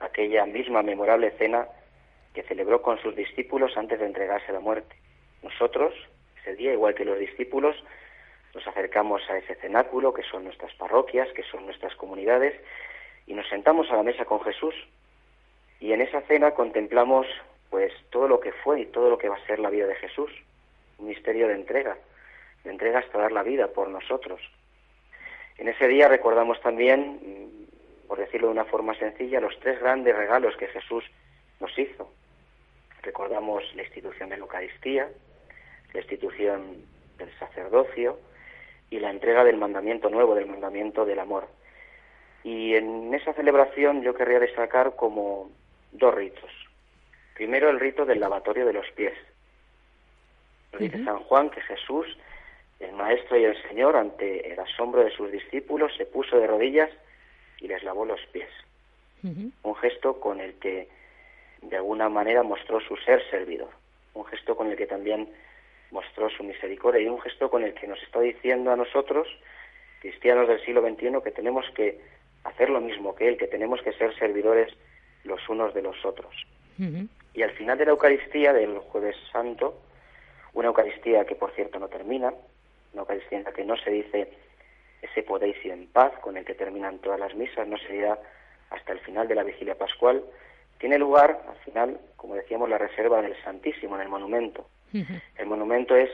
aquella 0.00 0.46
misma 0.46 0.82
memorable 0.82 1.32
cena 1.32 1.68
que 2.32 2.42
celebró 2.44 2.80
con 2.80 2.98
sus 3.02 3.14
discípulos 3.14 3.76
antes 3.76 4.00
de 4.00 4.06
entregarse 4.06 4.50
a 4.50 4.54
la 4.54 4.60
muerte. 4.60 4.96
Nosotros, 5.42 5.92
ese 6.40 6.56
día, 6.56 6.72
igual 6.72 6.94
que 6.94 7.04
los 7.04 7.18
discípulos, 7.18 7.76
nos 8.54 8.66
acercamos 8.66 9.20
a 9.28 9.36
ese 9.36 9.54
cenáculo, 9.56 10.14
que 10.14 10.22
son 10.22 10.44
nuestras 10.44 10.72
parroquias, 10.76 11.28
que 11.34 11.42
son 11.42 11.66
nuestras 11.66 11.94
comunidades, 11.96 12.54
y 13.26 13.34
nos 13.34 13.48
sentamos 13.48 13.90
a 13.90 13.96
la 13.96 14.02
mesa 14.02 14.24
con 14.24 14.40
Jesús 14.42 14.74
y 15.80 15.92
en 15.92 16.00
esa 16.00 16.20
cena 16.22 16.52
contemplamos 16.52 17.26
pues 17.70 17.92
todo 18.10 18.28
lo 18.28 18.40
que 18.40 18.52
fue 18.52 18.82
y 18.82 18.86
todo 18.86 19.10
lo 19.10 19.18
que 19.18 19.28
va 19.28 19.36
a 19.36 19.46
ser 19.46 19.58
la 19.58 19.70
vida 19.70 19.86
de 19.86 19.96
Jesús, 19.96 20.30
un 20.98 21.08
misterio 21.08 21.48
de 21.48 21.54
entrega, 21.54 21.96
de 22.62 22.70
entrega 22.70 23.00
hasta 23.00 23.18
dar 23.18 23.32
la 23.32 23.42
vida 23.42 23.68
por 23.68 23.88
nosotros. 23.88 24.40
En 25.58 25.68
ese 25.68 25.88
día 25.88 26.08
recordamos 26.08 26.60
también, 26.60 27.20
mm, 27.20 28.06
por 28.08 28.18
decirlo 28.18 28.48
de 28.48 28.52
una 28.52 28.64
forma 28.64 28.94
sencilla, 28.94 29.40
los 29.40 29.58
tres 29.60 29.80
grandes 29.80 30.16
regalos 30.16 30.56
que 30.56 30.68
Jesús 30.68 31.04
nos 31.60 31.76
hizo. 31.78 32.12
Recordamos 33.02 33.62
la 33.74 33.82
institución 33.82 34.30
de 34.30 34.36
la 34.36 34.42
Eucaristía, 34.42 35.08
la 35.92 36.00
institución 36.00 36.84
del 37.18 37.30
sacerdocio 37.38 38.18
y 38.90 38.98
la 38.98 39.10
entrega 39.10 39.44
del 39.44 39.56
mandamiento 39.56 40.10
nuevo, 40.10 40.34
del 40.34 40.46
mandamiento 40.46 41.04
del 41.04 41.18
amor. 41.18 41.48
Y 42.44 42.74
en 42.74 43.12
esa 43.14 43.32
celebración 43.32 44.02
yo 44.02 44.14
querría 44.14 44.38
destacar 44.38 44.94
como 44.96 45.50
dos 45.92 46.14
ritos. 46.14 46.50
Primero 47.34 47.70
el 47.70 47.80
rito 47.80 48.04
del 48.04 48.20
lavatorio 48.20 48.66
de 48.66 48.74
los 48.74 48.88
pies. 48.92 49.14
dice 50.78 51.02
San 51.04 51.18
Juan 51.20 51.50
que 51.50 51.60
Jesús, 51.62 52.06
el 52.80 52.92
Maestro 52.92 53.38
y 53.38 53.44
el 53.44 53.60
Señor, 53.62 53.96
ante 53.96 54.52
el 54.52 54.60
asombro 54.60 55.02
de 55.02 55.10
sus 55.10 55.32
discípulos, 55.32 55.92
se 55.96 56.06
puso 56.06 56.38
de 56.38 56.46
rodillas 56.46 56.90
y 57.60 57.66
les 57.68 57.82
lavó 57.82 58.04
los 58.04 58.20
pies. 58.26 58.50
Un 59.62 59.74
gesto 59.76 60.20
con 60.20 60.38
el 60.38 60.52
que 60.58 60.86
de 61.62 61.76
alguna 61.76 62.10
manera 62.10 62.42
mostró 62.42 62.78
su 62.80 62.94
ser 62.98 63.22
servidor, 63.30 63.70
un 64.12 64.26
gesto 64.26 64.54
con 64.54 64.70
el 64.70 64.76
que 64.76 64.86
también 64.86 65.28
mostró 65.90 66.28
su 66.28 66.44
misericordia 66.44 67.00
y 67.00 67.08
un 67.08 67.20
gesto 67.22 67.50
con 67.50 67.64
el 67.64 67.72
que 67.72 67.86
nos 67.86 68.02
está 68.02 68.20
diciendo 68.20 68.70
a 68.70 68.76
nosotros, 68.76 69.26
cristianos 70.00 70.46
del 70.46 70.62
siglo 70.64 70.82
XXI, 70.82 71.22
que 71.24 71.30
tenemos 71.30 71.64
que 71.74 72.00
hacer 72.44 72.70
lo 72.70 72.80
mismo 72.80 73.14
que 73.14 73.28
Él, 73.28 73.36
que 73.36 73.46
tenemos 73.46 73.82
que 73.82 73.92
ser 73.92 74.16
servidores 74.18 74.72
los 75.24 75.48
unos 75.48 75.74
de 75.74 75.82
los 75.82 76.04
otros. 76.04 76.34
Y 77.34 77.42
al 77.42 77.52
final 77.52 77.78
de 77.78 77.84
la 77.84 77.92
Eucaristía, 77.92 78.52
del 78.52 78.78
Jueves 78.78 79.16
Santo, 79.32 79.80
una 80.54 80.68
Eucaristía 80.68 81.24
que 81.24 81.34
por 81.34 81.52
cierto 81.52 81.78
no 81.78 81.88
termina, 81.88 82.32
una 82.92 83.02
Eucaristía 83.02 83.38
en 83.38 83.44
la 83.44 83.52
que 83.52 83.64
no 83.64 83.76
se 83.76 83.90
dice 83.90 84.28
ese 85.02 85.22
podéis 85.22 85.56
ir 85.64 85.72
en 85.72 85.86
paz 85.86 86.12
con 86.20 86.36
el 86.36 86.44
que 86.44 86.54
terminan 86.54 86.98
todas 86.98 87.20
las 87.20 87.34
misas, 87.34 87.68
no 87.68 87.76
se 87.78 87.92
dirá 87.92 88.18
hasta 88.70 88.92
el 88.92 89.00
final 89.00 89.28
de 89.28 89.34
la 89.34 89.42
vigilia 89.42 89.74
pascual, 89.76 90.24
tiene 90.78 90.98
lugar 90.98 91.42
al 91.48 91.56
final, 91.64 92.00
como 92.16 92.34
decíamos, 92.34 92.68
la 92.68 92.78
reserva 92.78 93.22
del 93.22 93.36
Santísimo 93.42 93.96
en 93.96 94.02
el 94.02 94.08
monumento. 94.08 94.68
El 95.36 95.46
monumento 95.46 95.96
es 95.96 96.10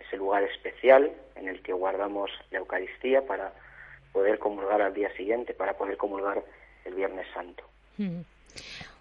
ese 0.00 0.16
lugar 0.16 0.42
especial 0.42 1.12
en 1.36 1.48
el 1.48 1.62
que 1.62 1.72
guardamos 1.72 2.30
la 2.50 2.58
Eucaristía 2.58 3.24
para 3.26 3.52
poder 4.12 4.38
comulgar 4.38 4.82
al 4.82 4.94
día 4.94 5.10
siguiente, 5.16 5.54
para 5.54 5.76
poder 5.76 5.96
comulgar 5.96 6.42
el 6.84 6.94
Viernes 6.94 7.26
Santo. 7.34 7.64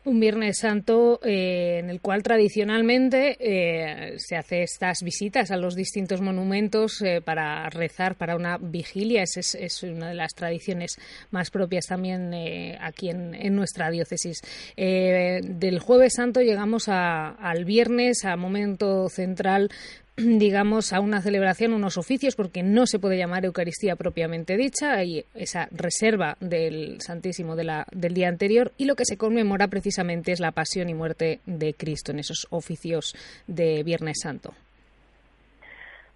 Un 0.07 0.21
Viernes 0.21 0.59
Santo 0.59 1.19
eh, 1.21 1.79
en 1.79 1.89
el 1.89 1.99
cual 1.99 2.23
tradicionalmente 2.23 3.35
eh, 3.41 4.13
se 4.17 4.37
hace 4.37 4.63
estas 4.63 5.03
visitas 5.03 5.51
a 5.51 5.57
los 5.57 5.75
distintos 5.75 6.21
monumentos 6.21 7.01
eh, 7.01 7.19
para 7.19 7.69
rezar 7.69 8.15
para 8.15 8.37
una 8.37 8.57
vigilia. 8.57 9.23
Es, 9.23 9.53
es, 9.53 9.83
una 9.83 10.07
de 10.07 10.15
las 10.15 10.33
tradiciones 10.33 10.97
más 11.31 11.51
propias 11.51 11.87
también 11.87 12.33
aquí 12.79 13.09
en, 13.09 13.35
en, 13.35 13.53
nuestra 13.53 13.89
diócesis. 13.89 14.39
del 14.77 15.79
Jueves 15.79 16.13
Santo 16.15 16.39
llegamos 16.39 16.87
a, 16.87 17.31
al 17.31 17.65
Viernes, 17.65 18.23
a 18.23 18.37
momento 18.37 19.09
central 19.09 19.69
digamos, 20.39 20.93
a 20.93 20.99
una 20.99 21.21
celebración, 21.21 21.73
unos 21.73 21.97
oficios, 21.97 22.35
porque 22.35 22.63
no 22.63 22.87
se 22.87 22.97
puede 22.97 23.17
llamar 23.17 23.45
Eucaristía 23.45 23.95
propiamente 23.95 24.57
dicha, 24.57 24.93
hay 24.93 25.23
esa 25.35 25.67
reserva 25.71 26.35
del 26.39 26.99
Santísimo 27.01 27.55
del 27.55 28.13
día 28.15 28.27
anterior, 28.27 28.71
y 28.77 28.85
lo 28.85 28.95
que 28.95 29.05
se 29.05 29.17
conmemora 29.17 29.67
precisamente 29.67 30.31
es 30.31 30.39
la 30.39 30.51
pasión 30.51 30.89
y 30.89 30.95
muerte 30.95 31.39
de 31.45 31.75
Cristo 31.75 32.11
en 32.11 32.19
esos 32.19 32.47
oficios 32.49 33.13
de 33.45 33.83
Viernes 33.83 34.17
Santo. 34.23 34.53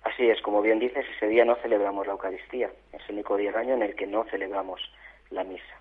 Así 0.03 0.27
es, 0.27 0.41
como 0.41 0.63
bien 0.63 0.79
dices, 0.79 1.05
ese 1.15 1.27
día 1.27 1.45
no 1.45 1.55
celebramos 1.57 2.07
la 2.07 2.13
Eucaristía, 2.13 2.71
es 2.93 3.01
el 3.07 3.15
único 3.15 3.37
día 3.37 3.51
del 3.51 3.59
año 3.59 3.73
en 3.75 3.83
el 3.83 3.95
que 3.95 4.07
no 4.07 4.23
celebramos 4.31 4.81
la 5.29 5.43
misa. 5.43 5.79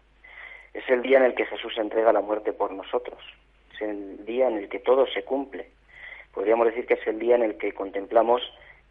Es 0.74 0.86
el 0.90 1.00
día 1.00 1.16
en 1.16 1.24
el 1.24 1.34
que 1.34 1.46
Jesús 1.46 1.72
entrega 1.78 2.12
la 2.12 2.20
muerte 2.20 2.52
por 2.52 2.70
nosotros, 2.70 3.18
es 3.74 3.80
el 3.80 4.26
día 4.26 4.46
en 4.46 4.58
el 4.58 4.68
que 4.68 4.78
todo 4.78 5.06
se 5.06 5.24
cumple, 5.24 5.68
podríamos 6.32 6.66
decir 6.66 6.86
que 6.86 6.94
es 6.94 7.06
el 7.06 7.18
día 7.18 7.34
en 7.34 7.42
el 7.42 7.56
que 7.56 7.72
contemplamos 7.72 8.42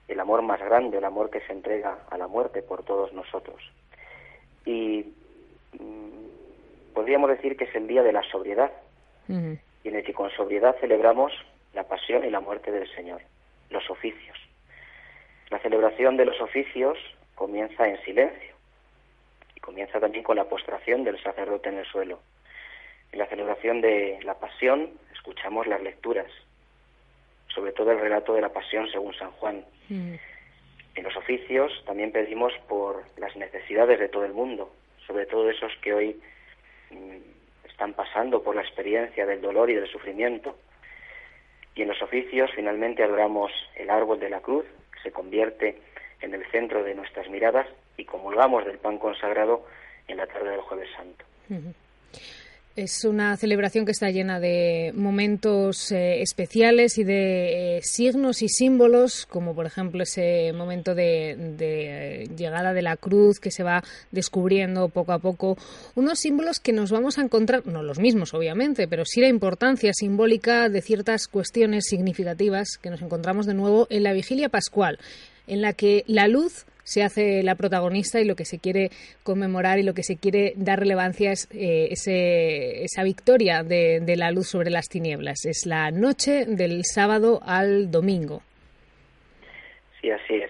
el 0.08 0.20
amor 0.20 0.42
más 0.42 0.60
grande, 0.60 0.98
el 0.98 1.06
amor 1.06 1.30
que 1.30 1.42
se 1.42 1.54
entrega 1.54 2.00
a 2.10 2.18
la 2.18 2.28
muerte 2.28 2.62
por 2.62 2.84
todos 2.84 3.14
nosotros. 3.14 3.62
Y 4.66 5.14
mm, 5.74 6.94
podríamos 6.94 7.30
decir 7.30 7.56
que 7.56 7.66
es 7.66 7.76
el 7.76 7.88
día 7.88 8.04
de 8.04 8.12
la 8.12 8.24
sobriedad, 8.24 8.72
y 9.28 9.88
en 9.88 9.96
el 9.96 10.04
que 10.04 10.14
con 10.14 10.32
sobriedad 10.32 10.76
celebramos 10.82 11.32
la 11.76 11.84
pasión 11.84 12.26
y 12.26 12.32
la 12.32 12.40
muerte 12.40 12.72
del 12.72 12.92
Señor, 12.96 13.22
los 13.70 13.88
oficios. 13.92 14.38
La 15.52 15.60
celebración 15.60 16.18
de 16.18 16.26
los 16.26 16.42
oficios 16.42 16.98
comienza 17.36 17.88
en 17.88 18.02
silencio 18.04 18.56
y 19.56 19.60
comienza 19.60 20.00
también 20.00 20.24
con 20.24 20.38
la 20.38 20.46
postración 20.46 21.04
del 21.04 21.22
sacerdote 21.22 21.70
en 21.70 21.78
el 21.78 21.86
suelo. 21.86 22.20
En 23.12 23.20
la 23.20 23.28
celebración 23.28 23.82
de 23.82 24.20
la 24.24 24.34
pasión 24.40 24.90
escuchamos 25.14 25.68
las 25.68 25.82
lecturas, 25.82 26.32
sobre 27.54 27.72
todo 27.72 27.92
el 27.92 28.00
relato 28.00 28.34
de 28.34 28.42
la 28.42 28.50
pasión 28.50 28.90
según 28.90 29.14
San 29.14 29.32
Juan. 29.32 29.66
Mm. 29.90 30.16
En 30.96 31.04
los 31.04 31.16
oficios 31.16 31.72
también 31.86 32.12
pedimos 32.12 32.54
por 32.68 33.04
las 33.18 33.36
necesidades 33.36 34.00
de 34.00 34.10
todo 34.10 34.26
el 34.26 34.34
mundo, 34.34 34.72
sobre 35.06 35.26
todo 35.26 35.50
esos 35.50 35.72
que 35.82 35.94
hoy 35.94 36.22
mm, 36.90 37.68
están 37.70 37.94
pasando 37.94 38.44
por 38.44 38.56
la 38.56 38.62
experiencia 38.62 39.26
del 39.26 39.42
dolor 39.42 39.70
y 39.70 39.76
del 39.76 39.88
sufrimiento. 39.88 40.58
Y 41.76 41.84
en 41.84 41.88
los 41.88 42.02
oficios 42.02 42.52
finalmente 42.54 43.04
adoramos 43.04 43.52
el 43.76 43.90
árbol 43.90 44.20
de 44.20 44.30
la 44.30 44.42
cruz, 44.42 44.66
que 44.92 45.00
se 45.02 45.12
convierte 45.12 45.80
en 46.22 46.34
el 46.34 46.46
centro 46.52 46.84
de 46.84 46.94
nuestras 46.94 47.30
miradas 47.30 47.68
y 47.96 48.06
comulgamos 48.06 48.66
del 48.66 48.78
pan 48.78 48.98
consagrado 48.98 49.66
en 50.08 50.18
la 50.18 50.28
tarde 50.28 50.50
del 50.50 50.62
jueves 50.62 50.90
santo. 50.96 51.26
Es 52.80 53.04
una 53.04 53.36
celebración 53.36 53.84
que 53.84 53.92
está 53.92 54.10
llena 54.10 54.40
de 54.40 54.94
momentos 54.96 55.92
eh, 55.92 56.22
especiales 56.22 56.98
y 56.98 57.04
de 57.04 57.76
eh, 57.78 57.82
signos 57.84 58.42
y 58.42 58.48
símbolos, 58.48 59.26
como 59.26 59.54
por 59.54 59.66
ejemplo 59.66 60.02
ese 60.02 60.54
momento 60.54 60.96
de, 60.96 61.36
de, 61.58 62.30
llegada 62.38 62.72
de 62.72 62.82
la 62.82 62.96
cruz 62.96 63.42
que 63.42 63.52
se 63.52 63.64
va 63.64 63.84
descubriendo 64.12 64.88
poco 64.88 65.12
a 65.12 65.20
poco. 65.20 65.58
Unos 65.96 66.20
símbolos 66.20 66.62
que 66.62 66.72
nos 66.72 66.90
vamos 66.90 67.18
a 67.18 67.24
encontrar, 67.24 67.68
no 67.68 67.84
los 67.84 68.00
mismos 68.00 68.34
obviamente, 68.34 68.88
pero 68.88 69.04
sí 69.04 69.20
la 69.20 69.28
importancia 69.28 69.92
simbólica 69.94 70.70
de 70.70 70.82
ciertas 70.82 71.28
cuestiones 71.28 71.84
significativas 71.86 72.78
que 72.82 72.90
nos 72.90 73.02
encontramos 73.02 73.46
de 73.46 73.56
nuevo 73.56 73.88
en 73.90 74.04
la 74.04 74.14
vigilia 74.14 74.48
pascual, 74.48 75.00
en 75.48 75.62
la 75.62 75.74
que 75.74 76.06
la 76.08 76.30
luz 76.30 76.66
se 76.90 77.04
hace 77.04 77.44
la 77.44 77.54
protagonista 77.54 78.20
y 78.20 78.26
lo 78.26 78.36
que 78.36 78.46
se 78.46 78.58
quiere 78.58 78.90
conmemorar 79.24 79.78
y 79.78 79.84
lo 79.84 79.94
que 79.94 80.02
se 80.02 80.18
quiere 80.18 80.54
dar 80.56 80.80
relevancia 80.80 81.32
es 81.32 81.48
eh, 81.54 82.84
esa 82.84 83.04
victoria 83.04 83.62
de, 83.62 84.02
la 84.18 84.32
luz 84.32 84.48
sobre 84.48 84.72
las 84.72 84.90
tinieblas. 84.90 85.46
Es 85.46 85.68
la 85.68 85.92
noche 85.92 86.46
del 86.48 86.84
sábado 86.84 87.42
al 87.46 87.92
domingo. 87.92 88.42
Sí, 90.02 90.10
así 90.10 90.36
es. 90.36 90.50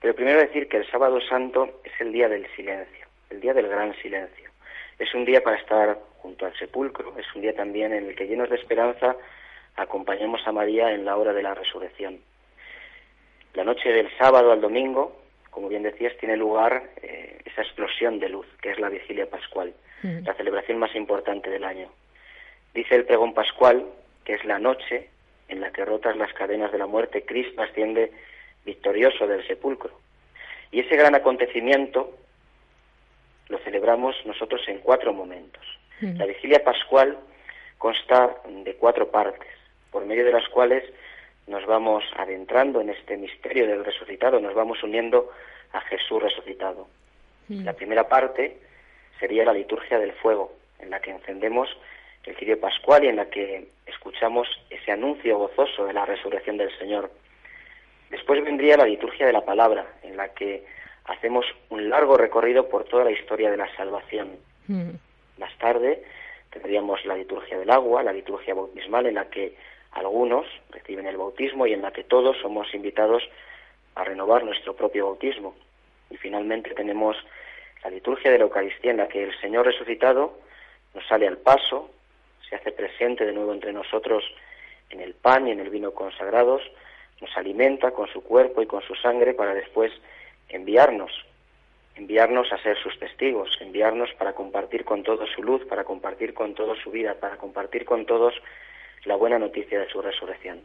Pero 0.00 0.14
primero 0.14 0.40
decir 0.40 0.68
que 0.68 0.78
el 0.78 0.90
sábado 0.90 1.20
santo 1.20 1.82
es 1.84 1.92
el 2.00 2.12
día 2.12 2.30
del 2.30 2.46
silencio, 2.56 3.06
el 3.28 3.42
día 3.42 3.52
del 3.52 3.68
gran 3.68 3.94
silencio. 4.00 4.50
Es 4.98 5.14
un 5.14 5.26
día 5.26 5.42
para 5.42 5.58
estar 5.58 5.98
junto 6.18 6.46
al 6.46 6.56
sepulcro, 6.56 7.14
es 7.18 7.26
un 7.34 7.42
día 7.42 7.54
también 7.54 7.92
en 7.92 8.06
el 8.06 8.16
que 8.16 8.26
llenos 8.26 8.48
de 8.48 8.56
esperanza 8.56 9.16
acompañamos 9.76 10.40
a 10.46 10.52
María 10.52 10.92
en 10.92 11.04
la 11.04 11.16
hora 11.16 11.34
de 11.34 11.42
la 11.42 11.52
resurrección. 11.52 12.20
La 13.52 13.64
noche 13.64 13.90
del 13.90 14.08
sábado 14.16 14.50
al 14.50 14.62
domingo 14.62 15.23
como 15.54 15.68
bien 15.68 15.84
decías, 15.84 16.12
tiene 16.18 16.36
lugar 16.36 16.90
eh, 17.00 17.38
esa 17.44 17.62
explosión 17.62 18.18
de 18.18 18.28
luz, 18.28 18.46
que 18.60 18.72
es 18.72 18.80
la 18.80 18.88
vigilia 18.88 19.30
pascual, 19.30 19.72
la 20.02 20.34
celebración 20.34 20.78
más 20.78 20.94
importante 20.96 21.48
del 21.48 21.64
año. 21.64 21.88
Dice 22.74 22.96
el 22.96 23.06
pregón 23.06 23.32
pascual 23.32 23.86
que 24.24 24.34
es 24.34 24.44
la 24.44 24.58
noche 24.58 25.08
en 25.48 25.60
la 25.60 25.70
que 25.70 25.84
rotas 25.84 26.16
las 26.16 26.32
cadenas 26.34 26.72
de 26.72 26.78
la 26.78 26.86
muerte, 26.86 27.24
Cristo 27.24 27.62
asciende 27.62 28.10
victorioso 28.66 29.26
del 29.26 29.46
sepulcro. 29.46 29.92
Y 30.72 30.80
ese 30.80 30.96
gran 30.96 31.14
acontecimiento 31.14 32.18
lo 33.48 33.58
celebramos 33.58 34.16
nosotros 34.26 34.60
en 34.66 34.80
cuatro 34.80 35.14
momentos. 35.14 35.62
La 36.00 36.26
vigilia 36.26 36.62
pascual 36.64 37.16
consta 37.78 38.34
de 38.48 38.74
cuatro 38.74 39.10
partes, 39.10 39.48
por 39.90 40.04
medio 40.04 40.24
de 40.24 40.32
las 40.32 40.46
cuales 40.48 40.82
nos 41.46 41.66
vamos 41.66 42.04
adentrando 42.16 42.80
en 42.80 42.90
este 42.90 43.16
misterio 43.16 43.66
del 43.66 43.84
resucitado, 43.84 44.40
nos 44.40 44.54
vamos 44.54 44.82
uniendo 44.82 45.30
a 45.72 45.80
Jesús 45.82 46.22
resucitado. 46.22 46.88
Mm. 47.48 47.64
La 47.64 47.72
primera 47.74 48.08
parte 48.08 48.58
sería 49.20 49.44
la 49.44 49.52
liturgia 49.52 49.98
del 49.98 50.12
fuego, 50.12 50.52
en 50.78 50.90
la 50.90 51.00
que 51.00 51.10
encendemos 51.10 51.68
el 52.24 52.36
cirio 52.36 52.58
pascual 52.58 53.04
y 53.04 53.08
en 53.08 53.16
la 53.16 53.26
que 53.26 53.68
escuchamos 53.86 54.48
ese 54.70 54.92
anuncio 54.92 55.38
gozoso 55.38 55.84
de 55.84 55.92
la 55.92 56.06
resurrección 56.06 56.56
del 56.56 56.76
Señor. 56.78 57.10
Después 58.10 58.42
vendría 58.42 58.76
la 58.76 58.86
liturgia 58.86 59.26
de 59.26 59.32
la 59.32 59.44
palabra, 59.44 59.86
en 60.02 60.16
la 60.16 60.28
que 60.28 60.64
hacemos 61.04 61.44
un 61.68 61.90
largo 61.90 62.16
recorrido 62.16 62.68
por 62.68 62.84
toda 62.84 63.04
la 63.04 63.10
historia 63.10 63.50
de 63.50 63.56
la 63.58 63.74
salvación. 63.76 64.38
Mm. 64.68 64.92
Más 65.38 65.56
tarde 65.58 66.02
tendríamos 66.50 67.04
la 67.04 67.16
liturgia 67.16 67.58
del 67.58 67.70
agua, 67.70 68.02
la 68.02 68.12
liturgia 68.12 68.54
bautismal, 68.54 69.06
en 69.06 69.14
la 69.14 69.28
que 69.28 69.56
algunos 69.94 70.46
reciben 70.70 71.06
el 71.06 71.16
bautismo 71.16 71.66
y 71.66 71.72
en 71.72 71.82
la 71.82 71.92
que 71.92 72.04
todos 72.04 72.36
somos 72.42 72.72
invitados 72.74 73.22
a 73.94 74.04
renovar 74.04 74.44
nuestro 74.44 74.74
propio 74.74 75.06
bautismo. 75.06 75.54
Y 76.10 76.16
finalmente 76.16 76.74
tenemos 76.74 77.16
la 77.82 77.90
liturgia 77.90 78.30
de 78.30 78.38
la 78.38 78.44
Eucaristía 78.44 78.90
en 78.90 78.98
la 78.98 79.08
que 79.08 79.22
el 79.22 79.40
Señor 79.40 79.66
resucitado 79.66 80.38
nos 80.94 81.06
sale 81.06 81.26
al 81.26 81.38
paso, 81.38 81.90
se 82.48 82.56
hace 82.56 82.72
presente 82.72 83.24
de 83.24 83.32
nuevo 83.32 83.52
entre 83.52 83.72
nosotros 83.72 84.24
en 84.90 85.00
el 85.00 85.14
pan 85.14 85.48
y 85.48 85.52
en 85.52 85.60
el 85.60 85.70
vino 85.70 85.92
consagrados, 85.92 86.62
nos 87.20 87.36
alimenta 87.36 87.92
con 87.92 88.08
su 88.08 88.22
cuerpo 88.22 88.62
y 88.62 88.66
con 88.66 88.82
su 88.82 88.94
sangre 88.96 89.34
para 89.34 89.54
después 89.54 89.92
enviarnos, 90.48 91.12
enviarnos 91.94 92.52
a 92.52 92.58
ser 92.58 92.76
sus 92.78 92.98
testigos, 92.98 93.56
enviarnos 93.60 94.12
para 94.14 94.34
compartir 94.34 94.84
con 94.84 95.02
todos 95.02 95.30
su 95.30 95.42
luz, 95.42 95.64
para 95.66 95.84
compartir 95.84 96.34
con 96.34 96.54
todos 96.54 96.78
su 96.80 96.90
vida, 96.90 97.14
para 97.14 97.36
compartir 97.36 97.84
con 97.84 98.04
todos 98.06 98.34
la 99.06 99.16
buena 99.16 99.38
noticia 99.38 99.80
de 99.80 99.88
su 99.88 100.00
resurrección. 100.00 100.60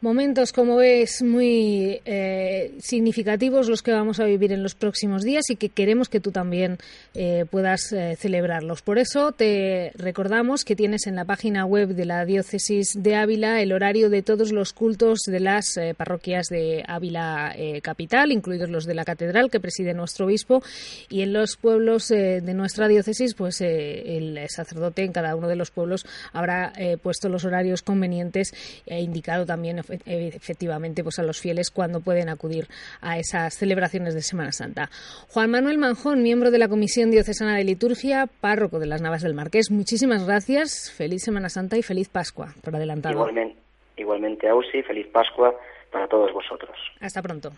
Momentos, 0.00 0.52
como 0.52 0.76
ves, 0.76 1.24
muy 1.24 2.00
eh, 2.04 2.72
significativos 2.78 3.68
los 3.68 3.82
que 3.82 3.90
vamos 3.90 4.20
a 4.20 4.26
vivir 4.26 4.52
en 4.52 4.62
los 4.62 4.76
próximos 4.76 5.24
días 5.24 5.50
y 5.50 5.56
que 5.56 5.70
queremos 5.70 6.08
que 6.08 6.20
tú 6.20 6.30
también 6.30 6.78
eh, 7.14 7.46
puedas 7.50 7.92
eh, 7.92 8.14
celebrarlos. 8.16 8.80
Por 8.80 8.98
eso 8.98 9.32
te 9.32 9.90
recordamos 9.96 10.64
que 10.64 10.76
tienes 10.76 11.08
en 11.08 11.16
la 11.16 11.24
página 11.24 11.64
web 11.64 11.96
de 11.96 12.04
la 12.04 12.24
Diócesis 12.24 12.92
de 12.94 13.16
Ávila 13.16 13.60
el 13.60 13.72
horario 13.72 14.08
de 14.08 14.22
todos 14.22 14.52
los 14.52 14.72
cultos 14.72 15.18
de 15.26 15.40
las 15.40 15.74
parroquias 15.96 16.46
de 16.46 16.84
Ávila 16.86 17.56
Capital, 17.82 18.30
incluidos 18.30 18.70
los 18.70 18.84
de 18.84 18.94
la 18.94 19.04
Catedral 19.04 19.50
que 19.50 19.58
preside 19.58 19.94
nuestro 19.94 20.26
obispo, 20.26 20.62
y 21.08 21.22
en 21.22 21.32
los 21.32 21.56
pueblos 21.56 22.06
de 22.08 22.54
nuestra 22.54 22.86
diócesis, 22.86 23.34
pues 23.34 23.60
el 23.60 24.38
sacerdote 24.48 25.02
en 25.02 25.12
cada 25.12 25.34
uno 25.34 25.48
de 25.48 25.56
los 25.56 25.72
pueblos 25.72 26.06
habrá 26.32 26.72
puesto 27.02 27.28
los 27.28 27.44
horarios 27.44 27.82
convenientes 27.82 28.54
e 28.86 29.00
indicado 29.00 29.44
también 29.44 29.82
efectivamente 30.06 31.02
pues 31.02 31.18
a 31.18 31.22
los 31.22 31.40
fieles 31.40 31.70
cuando 31.70 32.00
pueden 32.00 32.28
acudir 32.28 32.68
a 33.00 33.18
esas 33.18 33.54
celebraciones 33.54 34.14
de 34.14 34.22
Semana 34.22 34.52
Santa. 34.52 34.90
Juan 35.28 35.50
Manuel 35.50 35.78
Manjón, 35.78 36.22
miembro 36.22 36.50
de 36.50 36.58
la 36.58 36.68
Comisión 36.68 37.10
Diocesana 37.10 37.56
de 37.56 37.64
Liturgia, 37.64 38.26
párroco 38.40 38.78
de 38.78 38.86
las 38.86 39.02
Navas 39.02 39.22
del 39.22 39.34
Marqués, 39.34 39.70
muchísimas 39.70 40.26
gracias, 40.26 40.90
feliz 40.90 41.22
Semana 41.22 41.48
Santa 41.48 41.76
y 41.76 41.82
feliz 41.82 42.08
Pascua 42.08 42.54
por 42.62 42.74
adelantado. 42.76 43.14
Igualmente, 43.14 43.56
igualmente 43.96 44.48
Ausi, 44.48 44.82
feliz 44.82 45.06
Pascua 45.08 45.54
para 45.90 46.06
todos 46.08 46.32
vosotros. 46.32 46.76
Hasta 47.00 47.22
pronto. 47.22 47.52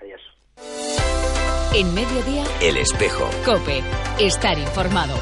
Adiós. 0.00 0.20
En 1.74 1.94
mediodía, 1.94 2.44
El 2.60 2.76
espejo. 2.76 3.24
Cope, 3.44 3.80
estar 4.20 4.58
informado. 4.58 5.14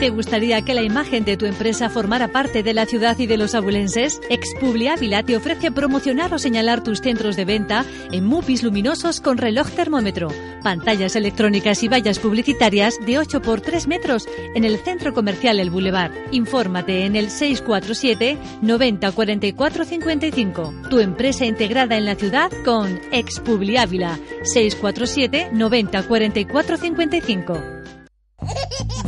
¿Te 0.00 0.10
gustaría 0.10 0.62
que 0.62 0.74
la 0.74 0.82
imagen 0.82 1.24
de 1.24 1.36
tu 1.36 1.44
empresa 1.44 1.90
formara 1.90 2.28
parte 2.28 2.62
de 2.62 2.72
la 2.72 2.86
ciudad 2.86 3.18
y 3.18 3.26
de 3.26 3.36
los 3.36 3.56
abulenses? 3.56 4.20
Expubli 4.30 4.86
Ávila 4.86 5.24
te 5.24 5.36
ofrece 5.36 5.72
promocionar 5.72 6.32
o 6.32 6.38
señalar 6.38 6.84
tus 6.84 7.00
centros 7.00 7.34
de 7.34 7.44
venta 7.44 7.84
en 8.12 8.24
MUPIs 8.24 8.62
luminosos 8.62 9.20
con 9.20 9.38
reloj 9.38 9.68
termómetro, 9.72 10.28
pantallas 10.62 11.16
electrónicas 11.16 11.82
y 11.82 11.88
vallas 11.88 12.20
publicitarias 12.20 12.94
de 13.04 13.18
8 13.18 13.42
por 13.42 13.60
3 13.60 13.88
metros 13.88 14.28
en 14.54 14.62
el 14.62 14.78
centro 14.78 15.12
comercial 15.12 15.58
El 15.58 15.70
Boulevard. 15.70 16.12
Infórmate 16.30 17.04
en 17.04 17.16
el 17.16 17.28
647 17.28 18.38
90 18.62 19.10
44 19.10 19.84
55. 19.84 20.74
Tu 20.90 21.00
empresa 21.00 21.44
integrada 21.44 21.96
en 21.96 22.04
la 22.04 22.14
ciudad 22.14 22.52
con 22.64 23.00
Expubli 23.10 23.76
Ávila 23.76 24.16
647 24.44 25.50
90 25.52 26.02
44 26.04 26.76
55. 26.76 27.78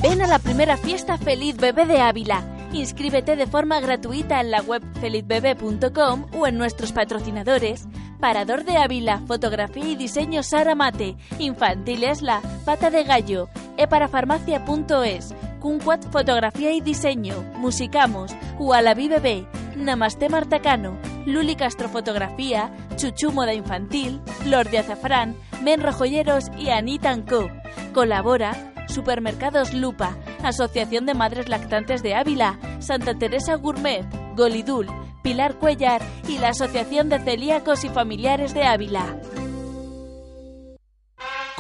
Ven 0.02 0.22
a 0.22 0.26
la 0.26 0.38
primera 0.38 0.78
fiesta 0.78 1.18
Feliz 1.18 1.58
Bebé 1.58 1.84
de 1.84 2.00
Ávila. 2.00 2.42
Inscríbete 2.72 3.36
de 3.36 3.46
forma 3.46 3.80
gratuita 3.80 4.40
en 4.40 4.50
la 4.50 4.62
web 4.62 4.82
felizbebé.com 4.98 6.26
o 6.32 6.46
en 6.46 6.56
nuestros 6.56 6.92
patrocinadores. 6.92 7.86
Parador 8.18 8.64
de 8.64 8.78
Ávila, 8.78 9.20
fotografía 9.26 9.84
y 9.84 9.96
diseño 9.96 10.42
Sara 10.42 10.74
Mate, 10.74 11.16
Infantil 11.38 12.04
Esla, 12.04 12.40
Pata 12.64 12.88
de 12.88 13.04
Gallo, 13.04 13.50
eparafarmacia.es, 13.76 15.34
Cunquat 15.58 16.10
Fotografía 16.10 16.72
y 16.72 16.80
Diseño, 16.80 17.42
Musicamos, 17.58 18.34
Ualabi 18.58 19.08
Bebé, 19.08 19.46
Namaste 19.76 20.30
Martacano, 20.30 20.96
Luli 21.26 21.56
Castro 21.56 21.90
Fotografía, 21.90 22.70
Chuchu 22.96 23.32
Moda 23.32 23.52
Infantil, 23.52 24.22
Flor 24.42 24.70
de 24.70 24.78
Azafrán, 24.78 25.36
Menro 25.62 25.92
Joyeros 25.92 26.50
y 26.56 26.70
Anita 26.70 27.14
Co. 27.26 27.50
Colabora 27.92 28.69
Supermercados 28.90 29.72
Lupa, 29.72 30.16
Asociación 30.42 31.06
de 31.06 31.14
Madres 31.14 31.48
Lactantes 31.48 32.02
de 32.02 32.14
Ávila, 32.14 32.58
Santa 32.80 33.16
Teresa 33.16 33.54
Gourmet, 33.54 34.04
Golidul, 34.36 34.86
Pilar 35.22 35.58
Cuellar 35.58 36.02
y 36.28 36.38
la 36.38 36.48
Asociación 36.48 37.08
de 37.08 37.18
Celíacos 37.20 37.84
y 37.84 37.88
Familiares 37.88 38.54
de 38.54 38.64
Ávila. 38.64 39.16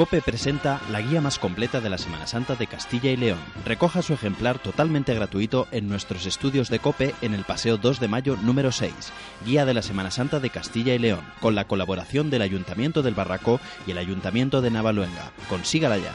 COPE 0.00 0.22
presenta 0.22 0.80
la 0.90 1.02
guía 1.02 1.20
más 1.20 1.38
completa 1.38 1.82
de 1.82 1.90
la 1.90 1.98
Semana 1.98 2.26
Santa 2.26 2.54
de 2.54 2.66
Castilla 2.66 3.10
y 3.10 3.18
León. 3.18 3.38
Recoja 3.66 4.00
su 4.00 4.14
ejemplar 4.14 4.58
totalmente 4.58 5.12
gratuito 5.12 5.68
en 5.72 5.90
nuestros 5.90 6.24
estudios 6.24 6.70
de 6.70 6.78
COPE 6.78 7.14
en 7.20 7.34
el 7.34 7.44
Paseo 7.44 7.76
2 7.76 8.00
de 8.00 8.08
Mayo 8.08 8.38
número 8.38 8.72
6. 8.72 8.94
Guía 9.44 9.66
de 9.66 9.74
la 9.74 9.82
Semana 9.82 10.10
Santa 10.10 10.40
de 10.40 10.48
Castilla 10.48 10.94
y 10.94 10.98
León, 10.98 11.20
con 11.40 11.54
la 11.54 11.66
colaboración 11.66 12.30
del 12.30 12.40
Ayuntamiento 12.40 13.02
del 13.02 13.14
Barracó 13.14 13.60
y 13.86 13.90
el 13.90 13.98
Ayuntamiento 13.98 14.62
de 14.62 14.70
Navaluenga. 14.70 15.32
Consígala 15.50 15.98
ya. 15.98 16.14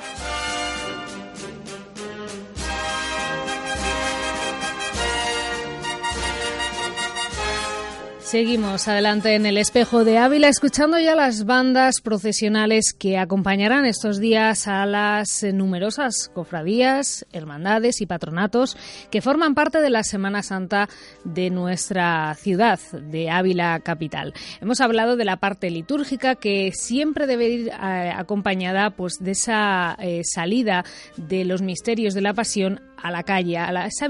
Seguimos 8.31 8.87
adelante 8.87 9.35
en 9.35 9.45
el 9.45 9.57
espejo 9.57 10.05
de 10.05 10.17
Ávila, 10.17 10.47
escuchando 10.47 10.97
ya 10.97 11.15
las 11.15 11.43
bandas 11.43 11.99
procesionales 11.99 12.93
que 12.97 13.17
acompañarán 13.17 13.85
estos 13.85 14.21
días 14.21 14.69
a 14.69 14.85
las 14.85 15.43
numerosas 15.43 16.31
cofradías, 16.33 17.25
hermandades 17.33 17.99
y 17.99 18.05
patronatos 18.05 18.77
que 19.11 19.21
forman 19.21 19.53
parte 19.53 19.81
de 19.81 19.89
la 19.89 20.03
Semana 20.03 20.43
Santa 20.43 20.87
de 21.25 21.49
nuestra 21.49 22.33
ciudad, 22.35 22.79
de 22.93 23.29
Ávila 23.29 23.81
capital. 23.81 24.33
Hemos 24.61 24.79
hablado 24.79 25.17
de 25.17 25.25
la 25.25 25.35
parte 25.35 25.69
litúrgica 25.69 26.35
que 26.35 26.71
siempre 26.71 27.27
debe 27.27 27.49
ir 27.49 27.67
eh, 27.67 28.13
acompañada 28.15 28.91
pues, 28.91 29.17
de 29.19 29.31
esa 29.31 29.97
eh, 29.99 30.21
salida 30.23 30.85
de 31.17 31.43
los 31.43 31.61
misterios 31.61 32.13
de 32.13 32.21
la 32.21 32.33
pasión 32.33 32.79
a 33.01 33.11
la 33.11 33.23
calle, 33.23 33.57
a 33.57 33.85
esa, 33.85 34.07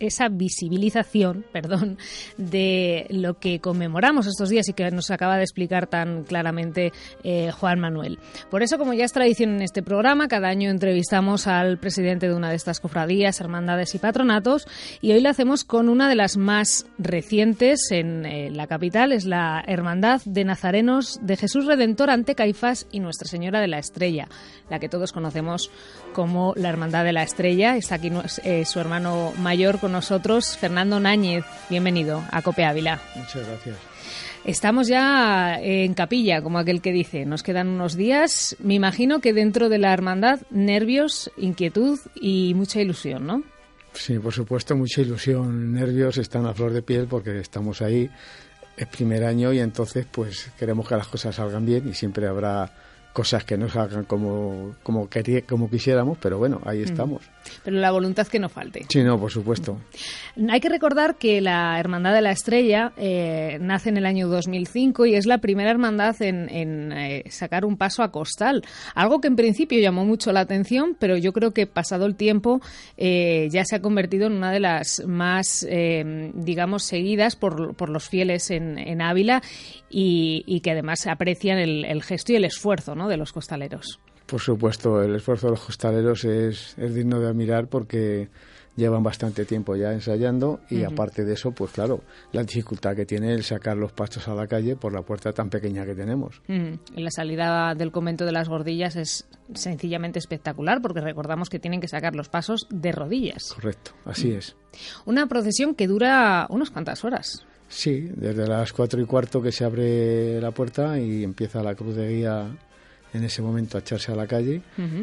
esa 0.00 0.28
visibilización 0.28 1.44
perdón, 1.52 1.98
de 2.36 3.06
lo 3.10 3.38
que 3.38 3.60
conmemoramos 3.60 4.26
estos 4.26 4.48
días 4.48 4.68
y 4.68 4.72
que 4.72 4.90
nos 4.90 5.10
acaba 5.10 5.36
de 5.36 5.42
explicar 5.42 5.86
tan 5.86 6.24
claramente 6.24 6.92
eh, 7.22 7.50
Juan 7.52 7.80
Manuel. 7.80 8.18
Por 8.50 8.62
eso, 8.62 8.78
como 8.78 8.92
ya 8.92 9.04
es 9.04 9.12
tradición 9.12 9.50
en 9.50 9.62
este 9.62 9.82
programa, 9.82 10.28
cada 10.28 10.48
año 10.48 10.70
entrevistamos 10.70 11.46
al 11.46 11.78
presidente 11.78 12.28
de 12.28 12.34
una 12.34 12.50
de 12.50 12.56
estas 12.56 12.80
cofradías, 12.80 13.40
hermandades 13.40 13.94
y 13.94 13.98
patronatos, 13.98 14.66
y 15.00 15.12
hoy 15.12 15.20
lo 15.20 15.30
hacemos 15.30 15.64
con 15.64 15.88
una 15.88 16.08
de 16.08 16.14
las 16.14 16.36
más 16.36 16.86
recientes 16.98 17.90
en 17.90 18.26
eh, 18.26 18.50
la 18.50 18.66
capital, 18.66 19.12
es 19.12 19.24
la 19.24 19.62
Hermandad 19.66 20.22
de 20.24 20.44
Nazarenos 20.44 21.18
de 21.22 21.36
Jesús 21.36 21.66
Redentor 21.66 22.10
ante 22.10 22.34
Caifás 22.34 22.86
y 22.90 23.00
Nuestra 23.00 23.28
Señora 23.28 23.60
de 23.60 23.68
la 23.68 23.78
Estrella, 23.78 24.28
la 24.70 24.78
que 24.78 24.88
todos 24.88 25.12
conocemos 25.12 25.70
como 26.12 26.52
la 26.56 26.68
Hermandad 26.68 27.04
de 27.04 27.12
la 27.12 27.22
Estrella. 27.22 27.76
Está 27.76 27.96
aquí 27.96 28.03
eh, 28.42 28.64
su 28.64 28.80
hermano 28.80 29.32
mayor 29.38 29.78
con 29.78 29.92
nosotros, 29.92 30.56
Fernando 30.56 31.00
Náñez. 31.00 31.44
Bienvenido 31.70 32.22
a 32.30 32.42
Cope 32.42 32.64
Ávila. 32.64 33.00
Muchas 33.16 33.46
gracias. 33.46 33.76
Estamos 34.44 34.88
ya 34.88 35.58
en 35.58 35.94
capilla, 35.94 36.42
como 36.42 36.58
aquel 36.58 36.82
que 36.82 36.92
dice. 36.92 37.24
Nos 37.24 37.42
quedan 37.42 37.68
unos 37.68 37.96
días. 37.96 38.56
Me 38.58 38.74
imagino 38.74 39.20
que 39.20 39.32
dentro 39.32 39.70
de 39.70 39.78
la 39.78 39.92
hermandad, 39.92 40.40
nervios, 40.50 41.30
inquietud 41.38 41.98
y 42.14 42.52
mucha 42.54 42.80
ilusión, 42.80 43.26
¿no? 43.26 43.42
Sí, 43.94 44.18
por 44.18 44.34
supuesto, 44.34 44.76
mucha 44.76 45.00
ilusión. 45.00 45.72
Nervios 45.72 46.18
están 46.18 46.44
a 46.46 46.52
flor 46.52 46.72
de 46.72 46.82
piel 46.82 47.06
porque 47.08 47.38
estamos 47.38 47.80
ahí. 47.80 48.10
Es 48.76 48.86
primer 48.88 49.24
año 49.24 49.52
y 49.52 49.60
entonces 49.60 50.04
pues 50.10 50.50
queremos 50.58 50.86
que 50.88 50.96
las 50.96 51.06
cosas 51.06 51.36
salgan 51.36 51.64
bien 51.64 51.88
y 51.88 51.94
siempre 51.94 52.26
habrá 52.26 52.70
cosas 53.14 53.44
que 53.44 53.56
no 53.56 53.68
salgan 53.68 54.04
como, 54.04 54.74
como, 54.82 55.08
como 55.46 55.70
quisiéramos, 55.70 56.18
pero 56.18 56.36
bueno, 56.36 56.60
ahí 56.66 56.80
mm. 56.80 56.84
estamos. 56.84 57.22
Pero 57.62 57.76
la 57.76 57.92
voluntad 57.92 58.26
que 58.26 58.40
no 58.40 58.48
falte. 58.48 58.86
Sí, 58.88 59.02
no, 59.04 59.18
por 59.18 59.30
supuesto. 59.30 59.78
Hay 60.50 60.60
que 60.60 60.68
recordar 60.68 61.14
que 61.14 61.40
la 61.40 61.78
Hermandad 61.78 62.12
de 62.12 62.22
la 62.22 62.32
Estrella 62.32 62.92
eh, 62.96 63.58
nace 63.60 63.90
en 63.90 63.98
el 63.98 64.06
año 64.06 64.26
2005 64.26 65.06
y 65.06 65.14
es 65.14 65.26
la 65.26 65.38
primera 65.38 65.70
hermandad 65.70 66.20
en, 66.20 66.92
eh, 66.92 67.24
sacar 67.30 67.64
un 67.64 67.76
paso 67.76 68.02
a 68.02 68.10
costal. 68.10 68.64
Algo 68.96 69.20
que 69.20 69.28
en 69.28 69.36
principio 69.36 69.78
llamó 69.78 70.04
mucho 70.04 70.32
la 70.32 70.40
atención, 70.40 70.96
pero 70.98 71.16
yo 71.16 71.32
creo 71.32 71.52
que 71.52 71.68
pasado 71.68 72.06
el 72.06 72.16
tiempo 72.16 72.60
eh, 72.96 73.48
ya 73.52 73.64
se 73.64 73.76
ha 73.76 73.80
convertido 73.80 74.26
en 74.26 74.32
una 74.32 74.50
de 74.50 74.60
las 74.60 75.04
más, 75.06 75.64
digamos, 76.34 76.82
seguidas 76.82 77.36
por, 77.36 77.76
por 77.76 77.90
los 77.90 78.08
fieles 78.08 78.50
en, 78.50 78.76
en 78.76 79.00
Ávila 79.02 79.40
y, 79.88 80.60
que 80.64 80.72
además 80.72 81.06
aprecian 81.06 81.58
el, 81.58 81.84
el 81.84 82.02
gesto 82.02 82.32
y 82.32 82.36
el 82.36 82.44
esfuerzo 82.44 82.94
¿no? 82.94 83.03
De 83.08 83.16
los 83.16 83.32
costaleros. 83.32 84.00
Por 84.26 84.40
supuesto, 84.40 85.02
el 85.02 85.14
esfuerzo 85.14 85.48
de 85.48 85.50
los 85.52 85.60
costaleros 85.60 86.24
es, 86.24 86.76
es 86.78 86.94
digno 86.94 87.20
de 87.20 87.28
admirar 87.28 87.66
porque 87.66 88.28
llevan 88.76 89.02
bastante 89.02 89.44
tiempo 89.44 89.76
ya 89.76 89.92
ensayando 89.92 90.60
y 90.68 90.82
aparte 90.82 91.24
de 91.24 91.34
eso, 91.34 91.52
pues 91.52 91.70
claro, 91.70 92.02
la 92.32 92.42
dificultad 92.42 92.96
que 92.96 93.06
tiene 93.06 93.32
el 93.32 93.44
sacar 93.44 93.76
los 93.76 93.92
pachos 93.92 94.26
a 94.28 94.34
la 94.34 94.46
calle 94.46 94.76
por 94.76 94.92
la 94.92 95.02
puerta 95.02 95.32
tan 95.32 95.48
pequeña 95.48 95.84
que 95.84 95.94
tenemos. 95.94 96.42
La 96.48 97.10
salida 97.10 97.74
del 97.74 97.92
convento 97.92 98.24
de 98.24 98.32
las 98.32 98.48
gordillas 98.48 98.96
es 98.96 99.26
sencillamente 99.54 100.18
espectacular 100.18 100.80
porque 100.82 101.00
recordamos 101.00 101.50
que 101.50 101.58
tienen 101.58 101.80
que 101.80 101.88
sacar 101.88 102.16
los 102.16 102.28
pasos 102.28 102.66
de 102.70 102.92
rodillas. 102.92 103.52
Correcto, 103.54 103.92
así 104.04 104.32
es. 104.32 104.56
Una 105.04 105.26
procesión 105.26 105.74
que 105.74 105.86
dura 105.86 106.46
unas 106.50 106.70
cuantas 106.70 107.04
horas. 107.04 107.46
Sí, 107.68 108.08
desde 108.14 108.46
las 108.46 108.72
cuatro 108.72 109.00
y 109.00 109.06
cuarto 109.06 109.40
que 109.40 109.52
se 109.52 109.64
abre 109.64 110.40
la 110.40 110.50
puerta 110.50 110.98
y 110.98 111.24
empieza 111.24 111.62
la 111.62 111.74
cruz 111.74 111.96
de 111.96 112.08
guía 112.08 112.56
en 113.14 113.24
ese 113.24 113.40
momento 113.40 113.78
a 113.78 113.80
echarse 113.80 114.12
a 114.12 114.16
la 114.16 114.26
calle, 114.26 114.60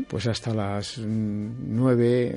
pues 0.07 0.27
hasta 0.27 0.53
las 0.53 0.97
mm, 0.99 1.47
nueve, 1.69 2.35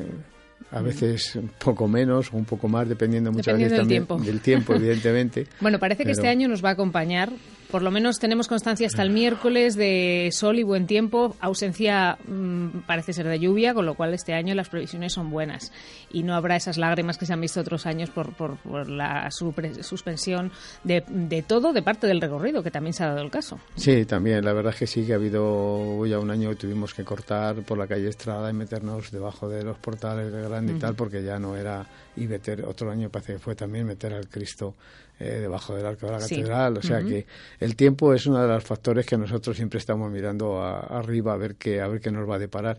a 0.71 0.81
veces 0.81 1.37
un 1.37 1.51
poco 1.59 1.87
menos 1.87 2.33
o 2.33 2.37
un 2.37 2.45
poco 2.45 2.69
más, 2.69 2.89
dependiendo 2.89 3.31
muchas 3.33 3.55
veces 3.57 3.73
del 3.73 3.81
también 3.81 4.07
tiempo. 4.07 4.25
del 4.25 4.41
tiempo, 4.41 4.75
evidentemente. 4.77 5.47
Bueno, 5.61 5.79
parece 5.79 5.99
que 6.05 6.11
Pero- 6.11 6.13
este 6.15 6.29
año 6.29 6.49
nos 6.49 6.65
va 6.65 6.71
a 6.71 6.73
acompañar. 6.73 7.31
Por 7.75 7.83
lo 7.83 7.91
menos 7.91 8.21
tenemos 8.21 8.47
constancia 8.47 8.87
hasta 8.87 9.03
el 9.03 9.11
miércoles 9.11 9.75
de 9.75 10.29
sol 10.31 10.61
y 10.61 10.63
buen 10.63 10.87
tiempo. 10.87 11.35
Ausencia 11.41 12.17
mm, 12.25 12.83
parece 12.87 13.13
ser 13.13 13.27
de 13.27 13.41
lluvia, 13.41 13.75
con 13.75 13.85
lo 13.85 13.95
cual 13.97 14.15
este 14.15 14.33
año 14.33 14.55
las 14.55 14.69
previsiones 14.69 15.13
son 15.13 15.29
buenas. 15.29 15.73
Y 16.13 16.23
no 16.23 16.37
habrá 16.37 16.55
esas 16.55 16.79
lágrimas 16.79 17.19
que 17.19 17.27
se 17.27 17.33
han 17.33 17.41
visto 17.41 17.61
otros 17.61 17.85
años 17.87 18.11
por, 18.11 18.33
por- 18.37 18.59
por 18.59 18.89
la 18.89 19.29
supre- 19.31 19.83
suspensión 19.83 20.53
de, 20.85 21.03
de 21.09 21.43
todo 21.43 21.73
de 21.73 21.83
parte 21.83 22.07
del 22.07 22.21
recorrido, 22.21 22.63
que 22.63 22.71
también 22.71 22.93
se 22.95 23.03
ha 23.03 23.09
dado 23.09 23.23
el 23.23 23.31
caso. 23.33 23.59
Sí, 23.75 24.05
también, 24.05 24.45
la 24.45 24.53
verdad 24.53 24.73
es 24.73 24.79
que 24.79 24.87
sí, 24.87 25.05
que 25.05 25.13
ha 25.15 25.17
habido 25.17 26.07
ya 26.07 26.21
un 26.21 26.31
año 26.31 26.51
que 26.51 26.55
tuvimos 26.57 26.95
que 26.95 27.03
cortar 27.03 27.57
por 27.65 27.77
la 27.77 27.89
calle 27.89 28.09
Estrada 28.09 28.51
y 28.51 28.53
meternos 28.53 29.11
debajo 29.11 29.49
de 29.49 29.65
los 29.65 29.79
portales 29.79 30.33
de 30.33 30.43
Grande 30.43 30.75
y 30.75 30.77
Ujú. 30.77 30.81
tal, 30.81 30.95
porque 30.95 31.25
ya 31.25 31.41
no 31.41 31.57
era, 31.57 31.85
y 32.17 32.29
meter, 32.29 32.65
otro 32.65 32.89
año 32.93 33.11
parece 33.11 33.33
que 33.33 33.39
fue 33.41 33.57
también 33.57 33.85
meter 33.85 34.15
al 34.15 34.29
Cristo 34.29 34.77
eh, 35.21 35.39
debajo 35.41 35.75
del 35.75 35.87
arco 35.87 36.07
de 36.07 36.13
la 36.13 36.21
Sí. 36.21 36.37
catedral, 36.37 36.77
o 36.79 36.83
sea 36.83 37.03
que 37.03 37.27
el 37.61 37.77
tiempo 37.77 38.13
es 38.15 38.27
uno 38.27 38.41
de 38.43 38.49
los 38.49 38.65
factores 38.65 39.07
que 39.07 39.17
nosotros 39.17 39.57
siempre 39.57 39.79
estamos 39.79 40.11
mirando 40.11 40.61
a- 40.63 40.81
arriba 40.81 41.33
a 41.33 41.37
ver 41.37 41.55
qué, 41.55 41.81
a 41.81 41.87
ver 41.89 42.01
qué 42.01 42.11
nos 42.11 42.29
va 42.29 42.35
a 42.37 42.39
deparar. 42.39 42.79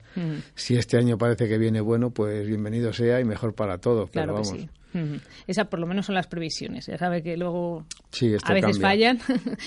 Si 0.53 0.75
este 0.77 0.97
año 0.97 1.17
parece 1.17 1.47
que 1.47 1.57
viene 1.57 1.79
bueno, 1.81 2.09
pues 2.09 2.45
bienvenido 2.45 2.91
sea 2.93 3.19
y 3.19 3.25
mejor 3.25 3.53
para 3.53 3.77
todos, 3.77 4.09
pero 4.09 4.25
Claro 4.33 4.41
que 4.43 4.49
vamos. 4.49 4.67
Sí. 4.95 4.99
Ujú. 4.99 5.19
Esa 5.47 5.65
por 5.65 5.79
lo 5.79 5.87
menos 5.87 6.05
son 6.05 6.15
las 6.15 6.27
previsiones. 6.27 6.85
Ya 6.87 6.97
sabe 6.97 7.21
que 7.21 7.37
luego 7.37 7.85
Sí, 8.11 8.27
a 8.43 8.53
veces 8.53 8.79
cambia. 8.79 9.15
fallan. 9.15 9.19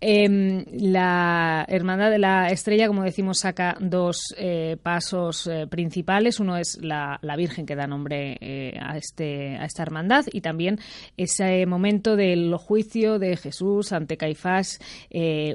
Em, 0.00 0.64
la 0.72 1.64
Hermandad 1.68 2.10
de 2.10 2.18
la 2.18 2.48
Estrella, 2.48 2.88
como 2.88 3.04
decimos, 3.04 3.38
saca 3.38 3.76
dos 3.80 4.34
eh, 4.36 4.76
pasos 4.82 5.46
eh, 5.46 5.66
principales. 5.68 6.40
Uno 6.40 6.56
es 6.56 6.78
la, 6.82 7.18
la 7.22 7.36
Virgen 7.36 7.66
que 7.66 7.76
da 7.76 7.86
nombre 7.86 8.36
eh, 8.40 8.76
a, 8.80 8.96
este, 8.96 9.56
a 9.56 9.64
esta 9.64 9.82
hermandad 9.82 10.24
y 10.32 10.40
también 10.40 10.80
ese 11.16 11.66
momento 11.66 12.16
del 12.16 12.54
juicio 12.56 13.18
de 13.18 13.36
Jesús 13.36 13.92
ante 13.92 14.16
Caifás, 14.16 14.80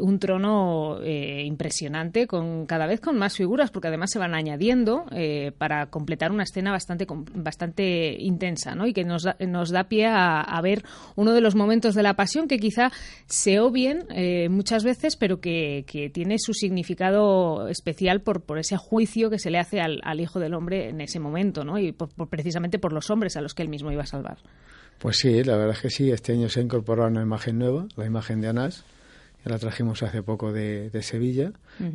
un 0.01 0.19
trono 0.19 0.99
impresionante, 1.05 2.27
con 2.27 2.65
cada 2.65 2.87
vez 2.87 3.01
con 3.01 3.17
más 3.17 3.35
figuras, 3.35 3.71
porque 3.71 3.87
además 3.89 4.11
se 4.11 4.19
van 4.19 4.33
añadiendo 4.33 5.05
para 5.57 5.87
completar 5.87 6.31
una 6.31 6.43
escena 6.43 6.71
bastante, 6.71 7.05
bastante 7.33 8.15
intensa, 8.19 8.75
¿no? 8.75 8.87
Y 8.87 8.93
que 8.93 9.03
nos 9.07 9.23
da, 9.23 9.35
nos 9.39 9.71
da 9.71 9.85
pie 9.85 10.05
a, 10.05 10.41
a 10.41 10.61
ver 10.61 10.83
uno 11.15 11.33
de 11.33 11.41
los 11.41 11.55
momentos 11.55 11.95
de 11.95 12.03
la 12.03 12.15
pasión 12.15 12.47
que 12.47 12.59
quizá 12.59 12.91
se 13.25 13.59
obvien 13.59 14.05
eh, 14.11 14.49
muchas 14.49 14.83
veces, 14.83 15.15
pero 15.15 15.39
que, 15.41 15.85
que 15.87 16.09
tiene 16.11 16.35
su 16.37 16.53
significado 16.53 17.67
especial 17.69 18.21
por, 18.21 18.41
por 18.41 18.59
ese 18.59 18.77
juicio 18.77 19.29
que 19.29 19.39
se 19.39 19.49
le 19.49 19.57
hace 19.59 19.79
al, 19.81 19.99
al 20.03 20.19
Hijo 20.19 20.39
del 20.39 20.53
Hombre 20.53 20.89
en 20.89 21.01
ese 21.01 21.19
momento, 21.19 21.63
¿no? 21.63 21.79
Y 21.79 21.91
por- 21.91 22.09
por- 22.09 22.27
precisamente 22.29 22.79
por 22.79 22.93
los 22.93 23.09
hombres 23.09 23.35
a 23.37 23.41
los 23.41 23.53
que 23.53 23.63
él 23.63 23.69
mismo 23.69 23.91
iba 23.91 24.03
a 24.03 24.07
salvar. 24.07 24.37
Pues 24.99 25.17
sí, 25.17 25.43
la 25.43 25.55
verdad 25.57 25.75
es 25.75 25.81
que 25.81 25.89
sí. 25.89 26.11
Este 26.11 26.33
año 26.33 26.49
se 26.49 26.59
ha 26.59 26.63
incorporado 26.63 27.09
una 27.09 27.21
imagen 27.21 27.59
nueva, 27.59 27.85
la 27.95 28.05
imagen 28.05 28.41
de 28.41 28.47
Anás. 28.47 28.83
La 29.45 29.59
trajimos 29.59 30.01
hace 30.03 30.23
poco 30.23 30.51
de, 30.51 30.89
de 30.89 31.01
Sevilla. 31.03 31.51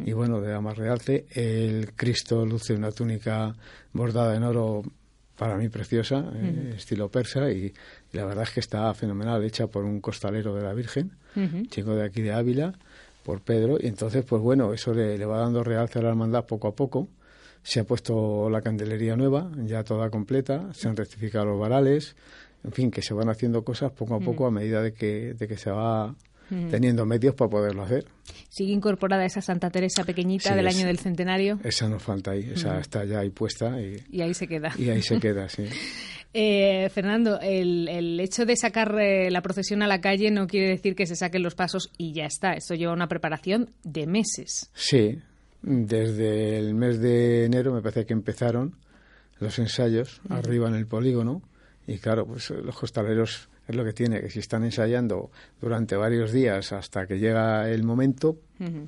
Y 0.07 0.13
bueno, 0.13 0.41
de 0.41 0.59
más 0.61 0.79
realce. 0.79 1.27
El 1.35 1.93
Cristo 1.95 2.47
luce 2.47 2.73
una 2.75 2.93
túnica 2.93 3.55
bordada 3.93 4.37
en 4.37 4.45
oro, 4.45 4.83
para 5.37 5.57
mí 5.57 5.69
preciosa, 5.69 6.25
eh, 6.35 6.75
estilo 6.77 7.09
persa. 7.11 7.51
Y, 7.51 7.73
y 8.13 8.17
la 8.17 8.25
verdad 8.25 8.45
es 8.45 8.51
que 8.51 8.61
está 8.61 8.93
fenomenal, 8.95 9.43
hecha 9.45 9.67
por 9.67 9.85
un 9.85 10.01
costalero 10.01 10.55
de 10.55 10.63
la 10.63 10.73
Virgen, 10.75 11.13
Ujú. 11.37 11.67
chico 11.67 11.95
de 11.95 12.05
aquí 12.05 12.23
de 12.23 12.33
Ávila, 12.33 12.75
por 13.25 13.41
Pedro. 13.41 13.79
Y 13.81 13.87
entonces, 13.87 14.25
pues 14.25 14.43
bueno, 14.43 14.73
eso 14.73 14.93
le, 14.93 15.17
le 15.19 15.25
va 15.27 15.39
dando 15.39 15.63
realce 15.65 15.99
a 15.99 16.03
la 16.03 16.09
hermandad 16.11 16.45
poco 16.47 16.69
a 16.69 16.75
poco. 16.75 17.09
Se 17.63 17.79
ha 17.81 17.85
puesto 17.85 18.51
la 18.51 18.61
candelería 18.61 19.15
nueva, 19.17 19.51
ya 19.65 19.85
toda 19.85 20.11
completa, 20.11 20.73
se 20.75 20.89
han 20.89 20.97
rectificado 20.97 21.45
los 21.45 21.61
varales, 21.61 22.17
en 22.65 22.73
fin, 22.73 22.91
que 22.91 23.03
se 23.03 23.15
van 23.15 23.29
haciendo 23.29 23.63
cosas 23.65 23.93
poco 23.93 24.15
a 24.17 24.21
poco 24.21 24.47
a 24.47 24.51
medida 24.51 24.83
de 24.83 24.93
que, 24.93 25.35
de 25.35 25.47
que 25.49 25.57
se 25.57 25.71
va 25.71 26.15
Mm. 26.53 26.69
teniendo 26.69 27.07
medios 27.07 27.35
para 27.35 27.49
poderlo 27.51 27.83
hacer. 27.83 28.05
Sigue 28.51 28.73
incorporada 28.73 29.25
esa 29.25 29.41
Santa 29.41 29.71
Teresa 29.71 30.05
pequeñita 30.05 30.51
Sí, 30.51 30.55
del 30.55 30.67
es- 30.67 30.77
año 30.77 30.87
del 30.87 30.99
centenario 30.99 31.59
Esa 31.65 31.89
nos 31.89 32.03
falta 32.03 32.33
ahí, 32.33 32.51
esa 32.55 32.79
está 32.79 33.05
ya 33.07 33.21
ahí 33.21 33.31
puesta 33.31 33.81
y, 33.81 33.97
y 34.11 34.21
ahí 34.21 34.35
se 34.35 34.47
queda. 34.47 34.73
y 34.79 34.91
ahí 34.91 35.01
se 35.01 35.19
queda, 35.21 35.49
sí. 35.49 35.65
Eh, 36.35 36.89
Fernando, 36.91 37.39
el, 37.41 37.89
el 37.89 38.19
hecho 38.21 38.45
de 38.47 38.57
sacar 38.57 38.95
eh, 39.01 39.31
la 39.31 39.41
procesión 39.43 39.83
a 39.83 39.87
la 39.87 40.01
calle 40.01 40.31
no 40.31 40.47
quiere 40.47 40.69
decir 40.69 40.95
que 40.95 41.07
se 41.07 41.17
saquen 41.17 41.43
los 41.43 41.55
pasos 41.55 41.91
y 41.99 42.13
ya 42.15 42.25
está. 42.27 42.53
Esto 42.53 42.75
lleva 42.75 42.93
una 42.93 43.09
preparación 43.09 43.71
de 43.85 44.07
meses. 44.07 44.71
Sí, 44.75 45.19
desde 45.63 46.59
el 46.59 46.75
mes 46.75 47.01
de 47.01 47.45
enero 47.45 47.73
me 47.73 47.83
parece 47.83 48.05
que 48.07 48.13
empezaron 48.13 48.77
los 49.41 49.59
ensayos 49.59 50.21
arriba 50.29 50.69
en 50.69 50.75
el 50.75 50.87
polígono 50.87 51.43
y 51.87 51.99
claro, 51.99 52.27
pues 52.27 52.51
los 52.51 52.77
costaleros 52.79 53.49
es 53.69 53.75
lo 53.77 53.85
que 53.85 53.93
tiene, 53.93 54.21
que 54.21 54.31
si 54.31 54.39
están 54.41 54.65
ensayando 54.65 55.31
durante 55.61 55.97
varios 55.97 56.33
días 56.33 56.73
hasta 56.73 57.07
que 57.07 57.19
llega 57.19 57.69
el 57.71 57.83
momento, 57.85 58.37
Ujú. 58.59 58.87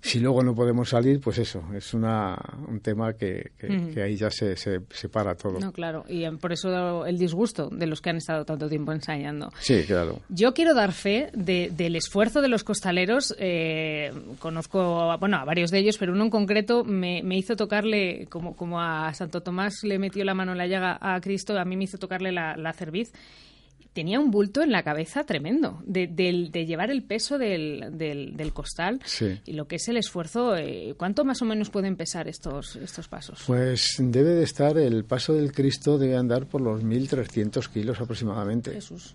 si 0.00 0.20
luego 0.20 0.42
no 0.42 0.54
podemos 0.54 0.90
salir, 0.90 1.18
pues 1.20 1.38
eso, 1.38 1.64
es 1.74 1.94
una, 1.94 2.36
un 2.68 2.78
tema 2.80 3.14
que, 3.14 3.52
que, 3.58 3.66
Ujú. 3.68 3.94
que 3.94 4.02
ahí 4.02 4.16
ya 4.16 4.30
se, 4.30 4.54
se, 4.56 4.80
se 4.90 5.08
para 5.08 5.34
todo. 5.34 5.58
No, 5.58 5.72
claro. 5.72 6.04
Y 6.08 6.28
por 6.36 6.52
eso 6.52 7.06
el 7.06 7.16
disgusto 7.18 7.70
de 7.70 7.86
los 7.86 8.00
que 8.02 8.10
han 8.10 8.18
estado 8.18 8.44
tanto 8.44 8.68
tiempo 8.68 8.92
ensayando. 8.92 9.50
Sí, 9.60 9.82
claro. 9.86 10.20
Yo 10.28 10.52
quiero 10.54 10.74
dar 10.74 10.92
fe 10.92 11.30
de- 11.32 11.70
del 11.74 11.96
esfuerzo 11.96 12.42
de 12.42 12.48
los 12.48 12.64
costaleros. 12.64 13.34
eh, 13.38 14.12
conozco 14.40 15.10
a- 15.10 15.16
bueno, 15.16 15.38
a 15.38 15.44
varios 15.44 15.70
de 15.70 15.78
ellos, 15.78 15.96
pero 15.98 16.12
uno 16.12 16.24
en 16.24 16.30
concreto 16.30 16.84
me, 16.84 17.22
me 17.22 17.36
hizo 17.38 17.56
tocarle, 17.56 18.26
como, 18.30 18.54
como 18.54 18.80
a 18.80 19.12
Santo 19.14 19.40
Tomás 19.42 19.82
le 19.84 19.98
metió 19.98 20.22
la 20.24 20.34
mano 20.34 20.52
en 20.52 20.58
la 20.58 20.66
llaga 20.66 20.98
a 21.00 21.20
Cristo, 21.20 21.58
a 21.58 21.64
mí 21.64 21.76
me 21.76 21.84
hizo 21.84 21.96
tocarle 21.98 22.30
la, 22.30 22.56
la 22.56 22.72
cerviz. 22.74 23.10
Tenía 23.94 24.20
un 24.20 24.30
bulto 24.30 24.60
en 24.62 24.70
la 24.72 24.82
cabeza 24.82 25.24
tremendo 25.24 25.80
de, 25.86 26.06
de 26.08 26.66
llevar 26.66 26.90
el 26.90 27.02
peso 27.04 27.38
del, 27.38 27.96
del- 27.96 28.36
del 28.36 28.52
costal 28.52 29.00
Sí. 29.04 29.38
y 29.46 29.52
lo 29.54 29.66
que 29.66 29.76
es 29.76 29.88
el 29.88 29.96
esfuerzo. 29.96 30.56
eh, 30.56 30.94
¿Cuánto 30.98 31.24
más 31.24 31.40
o 31.40 31.44
menos 31.46 31.70
pueden 31.70 31.96
pesar 31.96 32.28
estos, 32.28 32.76
estos 32.76 33.08
pasos? 33.08 33.42
Pues 33.46 33.94
debe 33.98 34.30
de 34.30 34.42
estar, 34.42 34.76
el 34.76 35.04
paso 35.04 35.32
del 35.32 35.52
Cristo 35.52 35.96
debe 35.96 36.16
andar 36.16 36.46
por 36.46 36.60
los 36.60 36.82
1.300 36.84 37.68
kilos 37.68 38.00
aproximadamente. 38.00 38.72
Jesús. 38.72 39.14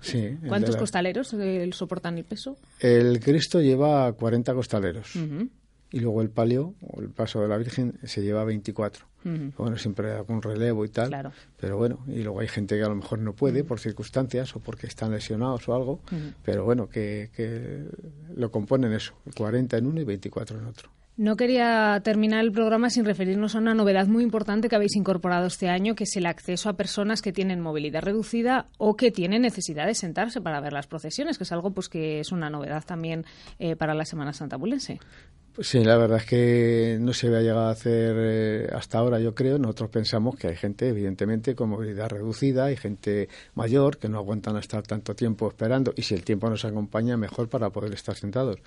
Sí. 0.00 0.36
¿Cuántos 0.46 0.74
la- 0.74 0.80
costaleros 0.80 1.32
eh, 1.32 1.70
soportan 1.72 2.18
el 2.18 2.24
peso? 2.24 2.58
El 2.80 3.20
Cristo 3.20 3.60
lleva 3.62 4.12
40 4.12 4.52
costaleros 4.52 5.12
y 5.90 6.00
luego 6.00 6.22
el 6.22 6.30
palio, 6.30 6.74
o 6.80 7.00
el 7.00 7.10
paso 7.10 7.40
de 7.40 7.48
la 7.48 7.56
Virgen, 7.56 7.98
se 8.04 8.22
lleva 8.22 8.44
24. 8.44 9.06
ujú. 9.24 9.52
Bueno, 9.56 9.76
siempre 9.76 10.10
hay 10.10 10.18
algún 10.18 10.42
relevo 10.42 10.84
y 10.84 10.88
tal. 10.88 11.08
Claro. 11.08 11.32
Pero 11.58 11.76
bueno, 11.76 12.00
y 12.06 12.22
luego 12.22 12.40
hay 12.40 12.48
gente 12.48 12.76
que 12.76 12.82
a 12.82 12.88
lo 12.88 12.96
mejor 12.96 13.20
no 13.20 13.32
puede 13.34 13.64
por 13.64 13.80
circunstancias 13.80 14.56
o 14.56 14.60
porque 14.60 14.86
están 14.86 15.12
lesionados 15.12 15.68
o 15.68 15.74
algo. 15.74 16.00
Pero 16.42 16.64
bueno, 16.64 16.88
que, 16.88 17.30
que 17.34 17.84
lo 18.34 18.50
componen 18.50 18.92
eso, 18.92 19.14
40 19.36 19.76
en 19.78 19.86
uno 19.86 20.00
y 20.00 20.04
24 20.04 20.58
en 20.58 20.66
otro. 20.66 20.90
No 21.16 21.36
quería 21.36 22.00
terminar 22.02 22.44
el 22.44 22.50
programa 22.50 22.90
sin 22.90 23.04
referirnos 23.04 23.54
a 23.54 23.58
una 23.58 23.72
novedad 23.72 24.08
muy 24.08 24.24
importante 24.24 24.68
que 24.68 24.74
habéis 24.74 24.96
incorporado 24.96 25.46
este 25.46 25.68
año, 25.68 25.94
que 25.94 26.04
es 26.04 26.16
el 26.16 26.26
acceso 26.26 26.68
a 26.68 26.72
personas 26.72 27.22
que 27.22 27.32
tienen 27.32 27.60
movilidad 27.60 28.02
reducida 28.02 28.66
o 28.78 28.96
que 28.96 29.12
tienen 29.12 29.42
necesidad 29.42 29.86
de 29.86 29.94
sentarse 29.94 30.40
para 30.40 30.60
ver 30.60 30.72
las 30.72 30.88
procesiones, 30.88 31.38
que 31.38 31.44
es 31.44 31.52
algo 31.52 31.70
pues 31.70 31.88
que 31.88 32.18
es 32.18 32.32
una 32.32 32.50
novedad 32.50 32.82
también 32.84 33.24
eh, 33.60 33.76
para 33.76 33.94
la 33.94 34.04
Semana 34.04 34.32
Santa 34.32 34.56
Bulense. 34.56 34.98
Pues 35.54 35.68
sí, 35.68 35.84
la 35.84 35.96
verdad 35.96 36.18
es 36.18 36.26
que 36.26 36.98
no 37.00 37.12
se 37.12 37.28
había 37.28 37.40
llegado 37.40 37.68
a 37.68 37.70
hacer 37.70 38.16
eh, 38.18 38.68
hasta 38.74 38.98
ahora, 38.98 39.20
yo 39.20 39.36
creo. 39.36 39.56
Nosotros 39.56 39.88
pensamos 39.88 40.34
que 40.36 40.48
hay 40.48 40.56
gente, 40.56 40.88
evidentemente, 40.88 41.54
con 41.54 41.68
movilidad 41.68 42.08
reducida, 42.08 42.64
hay 42.64 42.76
gente 42.76 43.28
mayor 43.54 43.98
que 43.98 44.08
no 44.08 44.18
aguantan 44.18 44.56
a 44.56 44.60
estar 44.60 44.82
tanto 44.84 45.14
tiempo 45.14 45.46
esperando 45.46 45.94
y 45.96 46.02
si 46.02 46.14
el 46.14 46.24
tiempo 46.24 46.50
nos 46.50 46.64
acompaña, 46.64 47.16
mejor 47.16 47.48
para 47.48 47.70
poder 47.70 47.94
estar 47.94 48.16
sentados. 48.16 48.58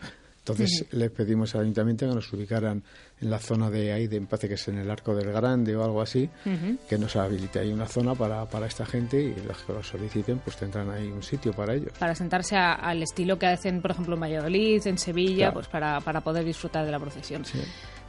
Entonces 0.54 0.86
les 0.92 1.12
pedimos 1.12 1.54
al 1.56 1.62
ayuntamiento 1.62 2.08
que 2.08 2.16
nos 2.16 2.32
ubicaran 2.34 2.84
en 3.20 3.30
la 3.30 3.40
zona 3.40 3.70
de 3.70 3.92
ahí, 3.92 4.08
de, 4.08 4.22
parece 4.22 4.48
que 4.48 4.54
es 4.56 4.68
en 4.68 4.78
el 4.78 4.90
Arco 4.90 5.14
del 5.16 5.32
Grande 5.32 5.76
o 5.76 5.84
algo 5.84 6.02
así, 6.02 6.30
que 6.90 6.98
nos 6.98 7.16
habilite 7.16 7.60
ahí 7.60 7.72
una 7.74 7.86
zona 7.88 8.16
para, 8.16 8.46
para 8.46 8.68
esta 8.68 8.86
gente 8.86 9.22
y 9.22 9.36
los 9.48 9.58
que 9.64 9.74
lo 9.74 9.84
soliciten 9.84 10.40
pues 10.40 10.56
tendrán 10.58 10.90
ahí 10.92 11.08
un 11.08 11.24
sitio 11.24 11.52
para 11.54 11.74
ellos. 11.74 11.92
Para 12.00 12.16
sentarse 12.16 12.56
a- 12.56 12.74
al 12.74 13.02
estilo 13.04 13.38
que 13.40 13.48
hacen, 13.48 13.82
por 13.82 13.92
ejemplo, 13.92 14.16
en 14.16 14.22
Valladolid, 14.22 14.86
en 14.88 14.98
Sevilla, 14.98 15.38
Claro. 15.48 15.54
pues 15.56 15.68
para, 15.68 16.00
para 16.02 16.22
poder 16.22 16.46
disfrutar 16.46 16.86
de 16.86 16.92
la 16.92 17.00
procesión. 17.00 17.44
Sí. 17.46 17.60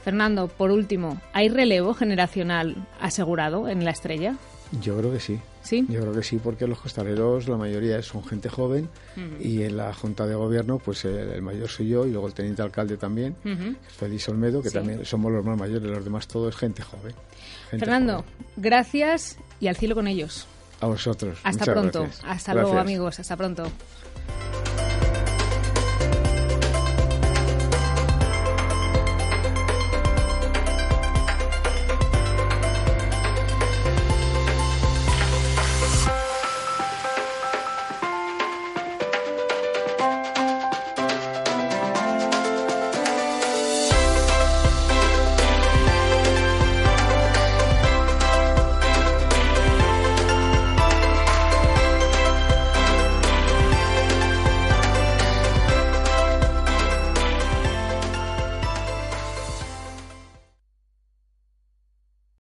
Fernando, 0.03 0.47
por 0.47 0.71
último, 0.71 1.19
¿hay 1.33 1.49
relevo 1.49 1.93
generacional 1.93 2.87
asegurado 3.01 3.67
en 3.67 3.83
la 3.83 3.91
estrella? 3.91 4.35
Yo 4.81 4.97
creo 4.97 5.11
que 5.11 5.19
sí. 5.19 5.39
¿Sí? 5.61 5.85
Yo 5.89 5.99
creo 6.01 6.13
que 6.13 6.23
sí, 6.23 6.39
porque 6.41 6.65
los 6.67 6.79
costaleros, 6.79 7.47
la 7.47 7.57
mayoría 7.57 8.01
son 8.01 8.23
gente 8.23 8.47
joven 8.49 8.89
y 9.39 9.61
en 9.63 9.75
la 9.77 9.93
Junta 9.93 10.25
de 10.25 10.33
Gobierno, 10.35 10.79
pues 10.79 11.03
el, 11.05 11.17
el 11.17 11.41
mayor 11.41 11.67
soy 11.69 11.89
yo 11.89 12.05
y 12.05 12.11
luego 12.11 12.27
el 12.27 12.33
teniente 12.33 12.61
alcalde 12.61 12.95
también, 12.97 13.35
es 13.45 13.93
Félix 13.93 14.29
Olmedo, 14.29 14.61
que 14.61 14.69
Sí. 14.69 14.75
también 14.75 15.05
somos 15.05 15.31
los 15.31 15.43
más 15.45 15.57
mayores, 15.57 15.89
los 15.89 16.03
demás 16.03 16.27
todo 16.27 16.47
es 16.49 16.55
gente 16.55 16.81
joven. 16.81 17.13
gente 17.69 17.85
Fernando, 17.85 18.13
joven. 18.19 18.25
gracias 18.57 19.37
y 19.59 19.67
al 19.67 19.75
cielo 19.75 19.95
con 19.95 20.07
ellos. 20.07 20.47
A 20.81 20.87
vosotros. 20.87 21.37
Hasta 21.43 21.59
Muchas 21.65 21.73
pronto. 21.73 22.01
gracias. 22.03 22.25
Hasta 22.25 22.53
luego, 22.53 22.77
amigos. 22.79 23.19
Hasta 23.19 23.35
pronto. 23.35 23.63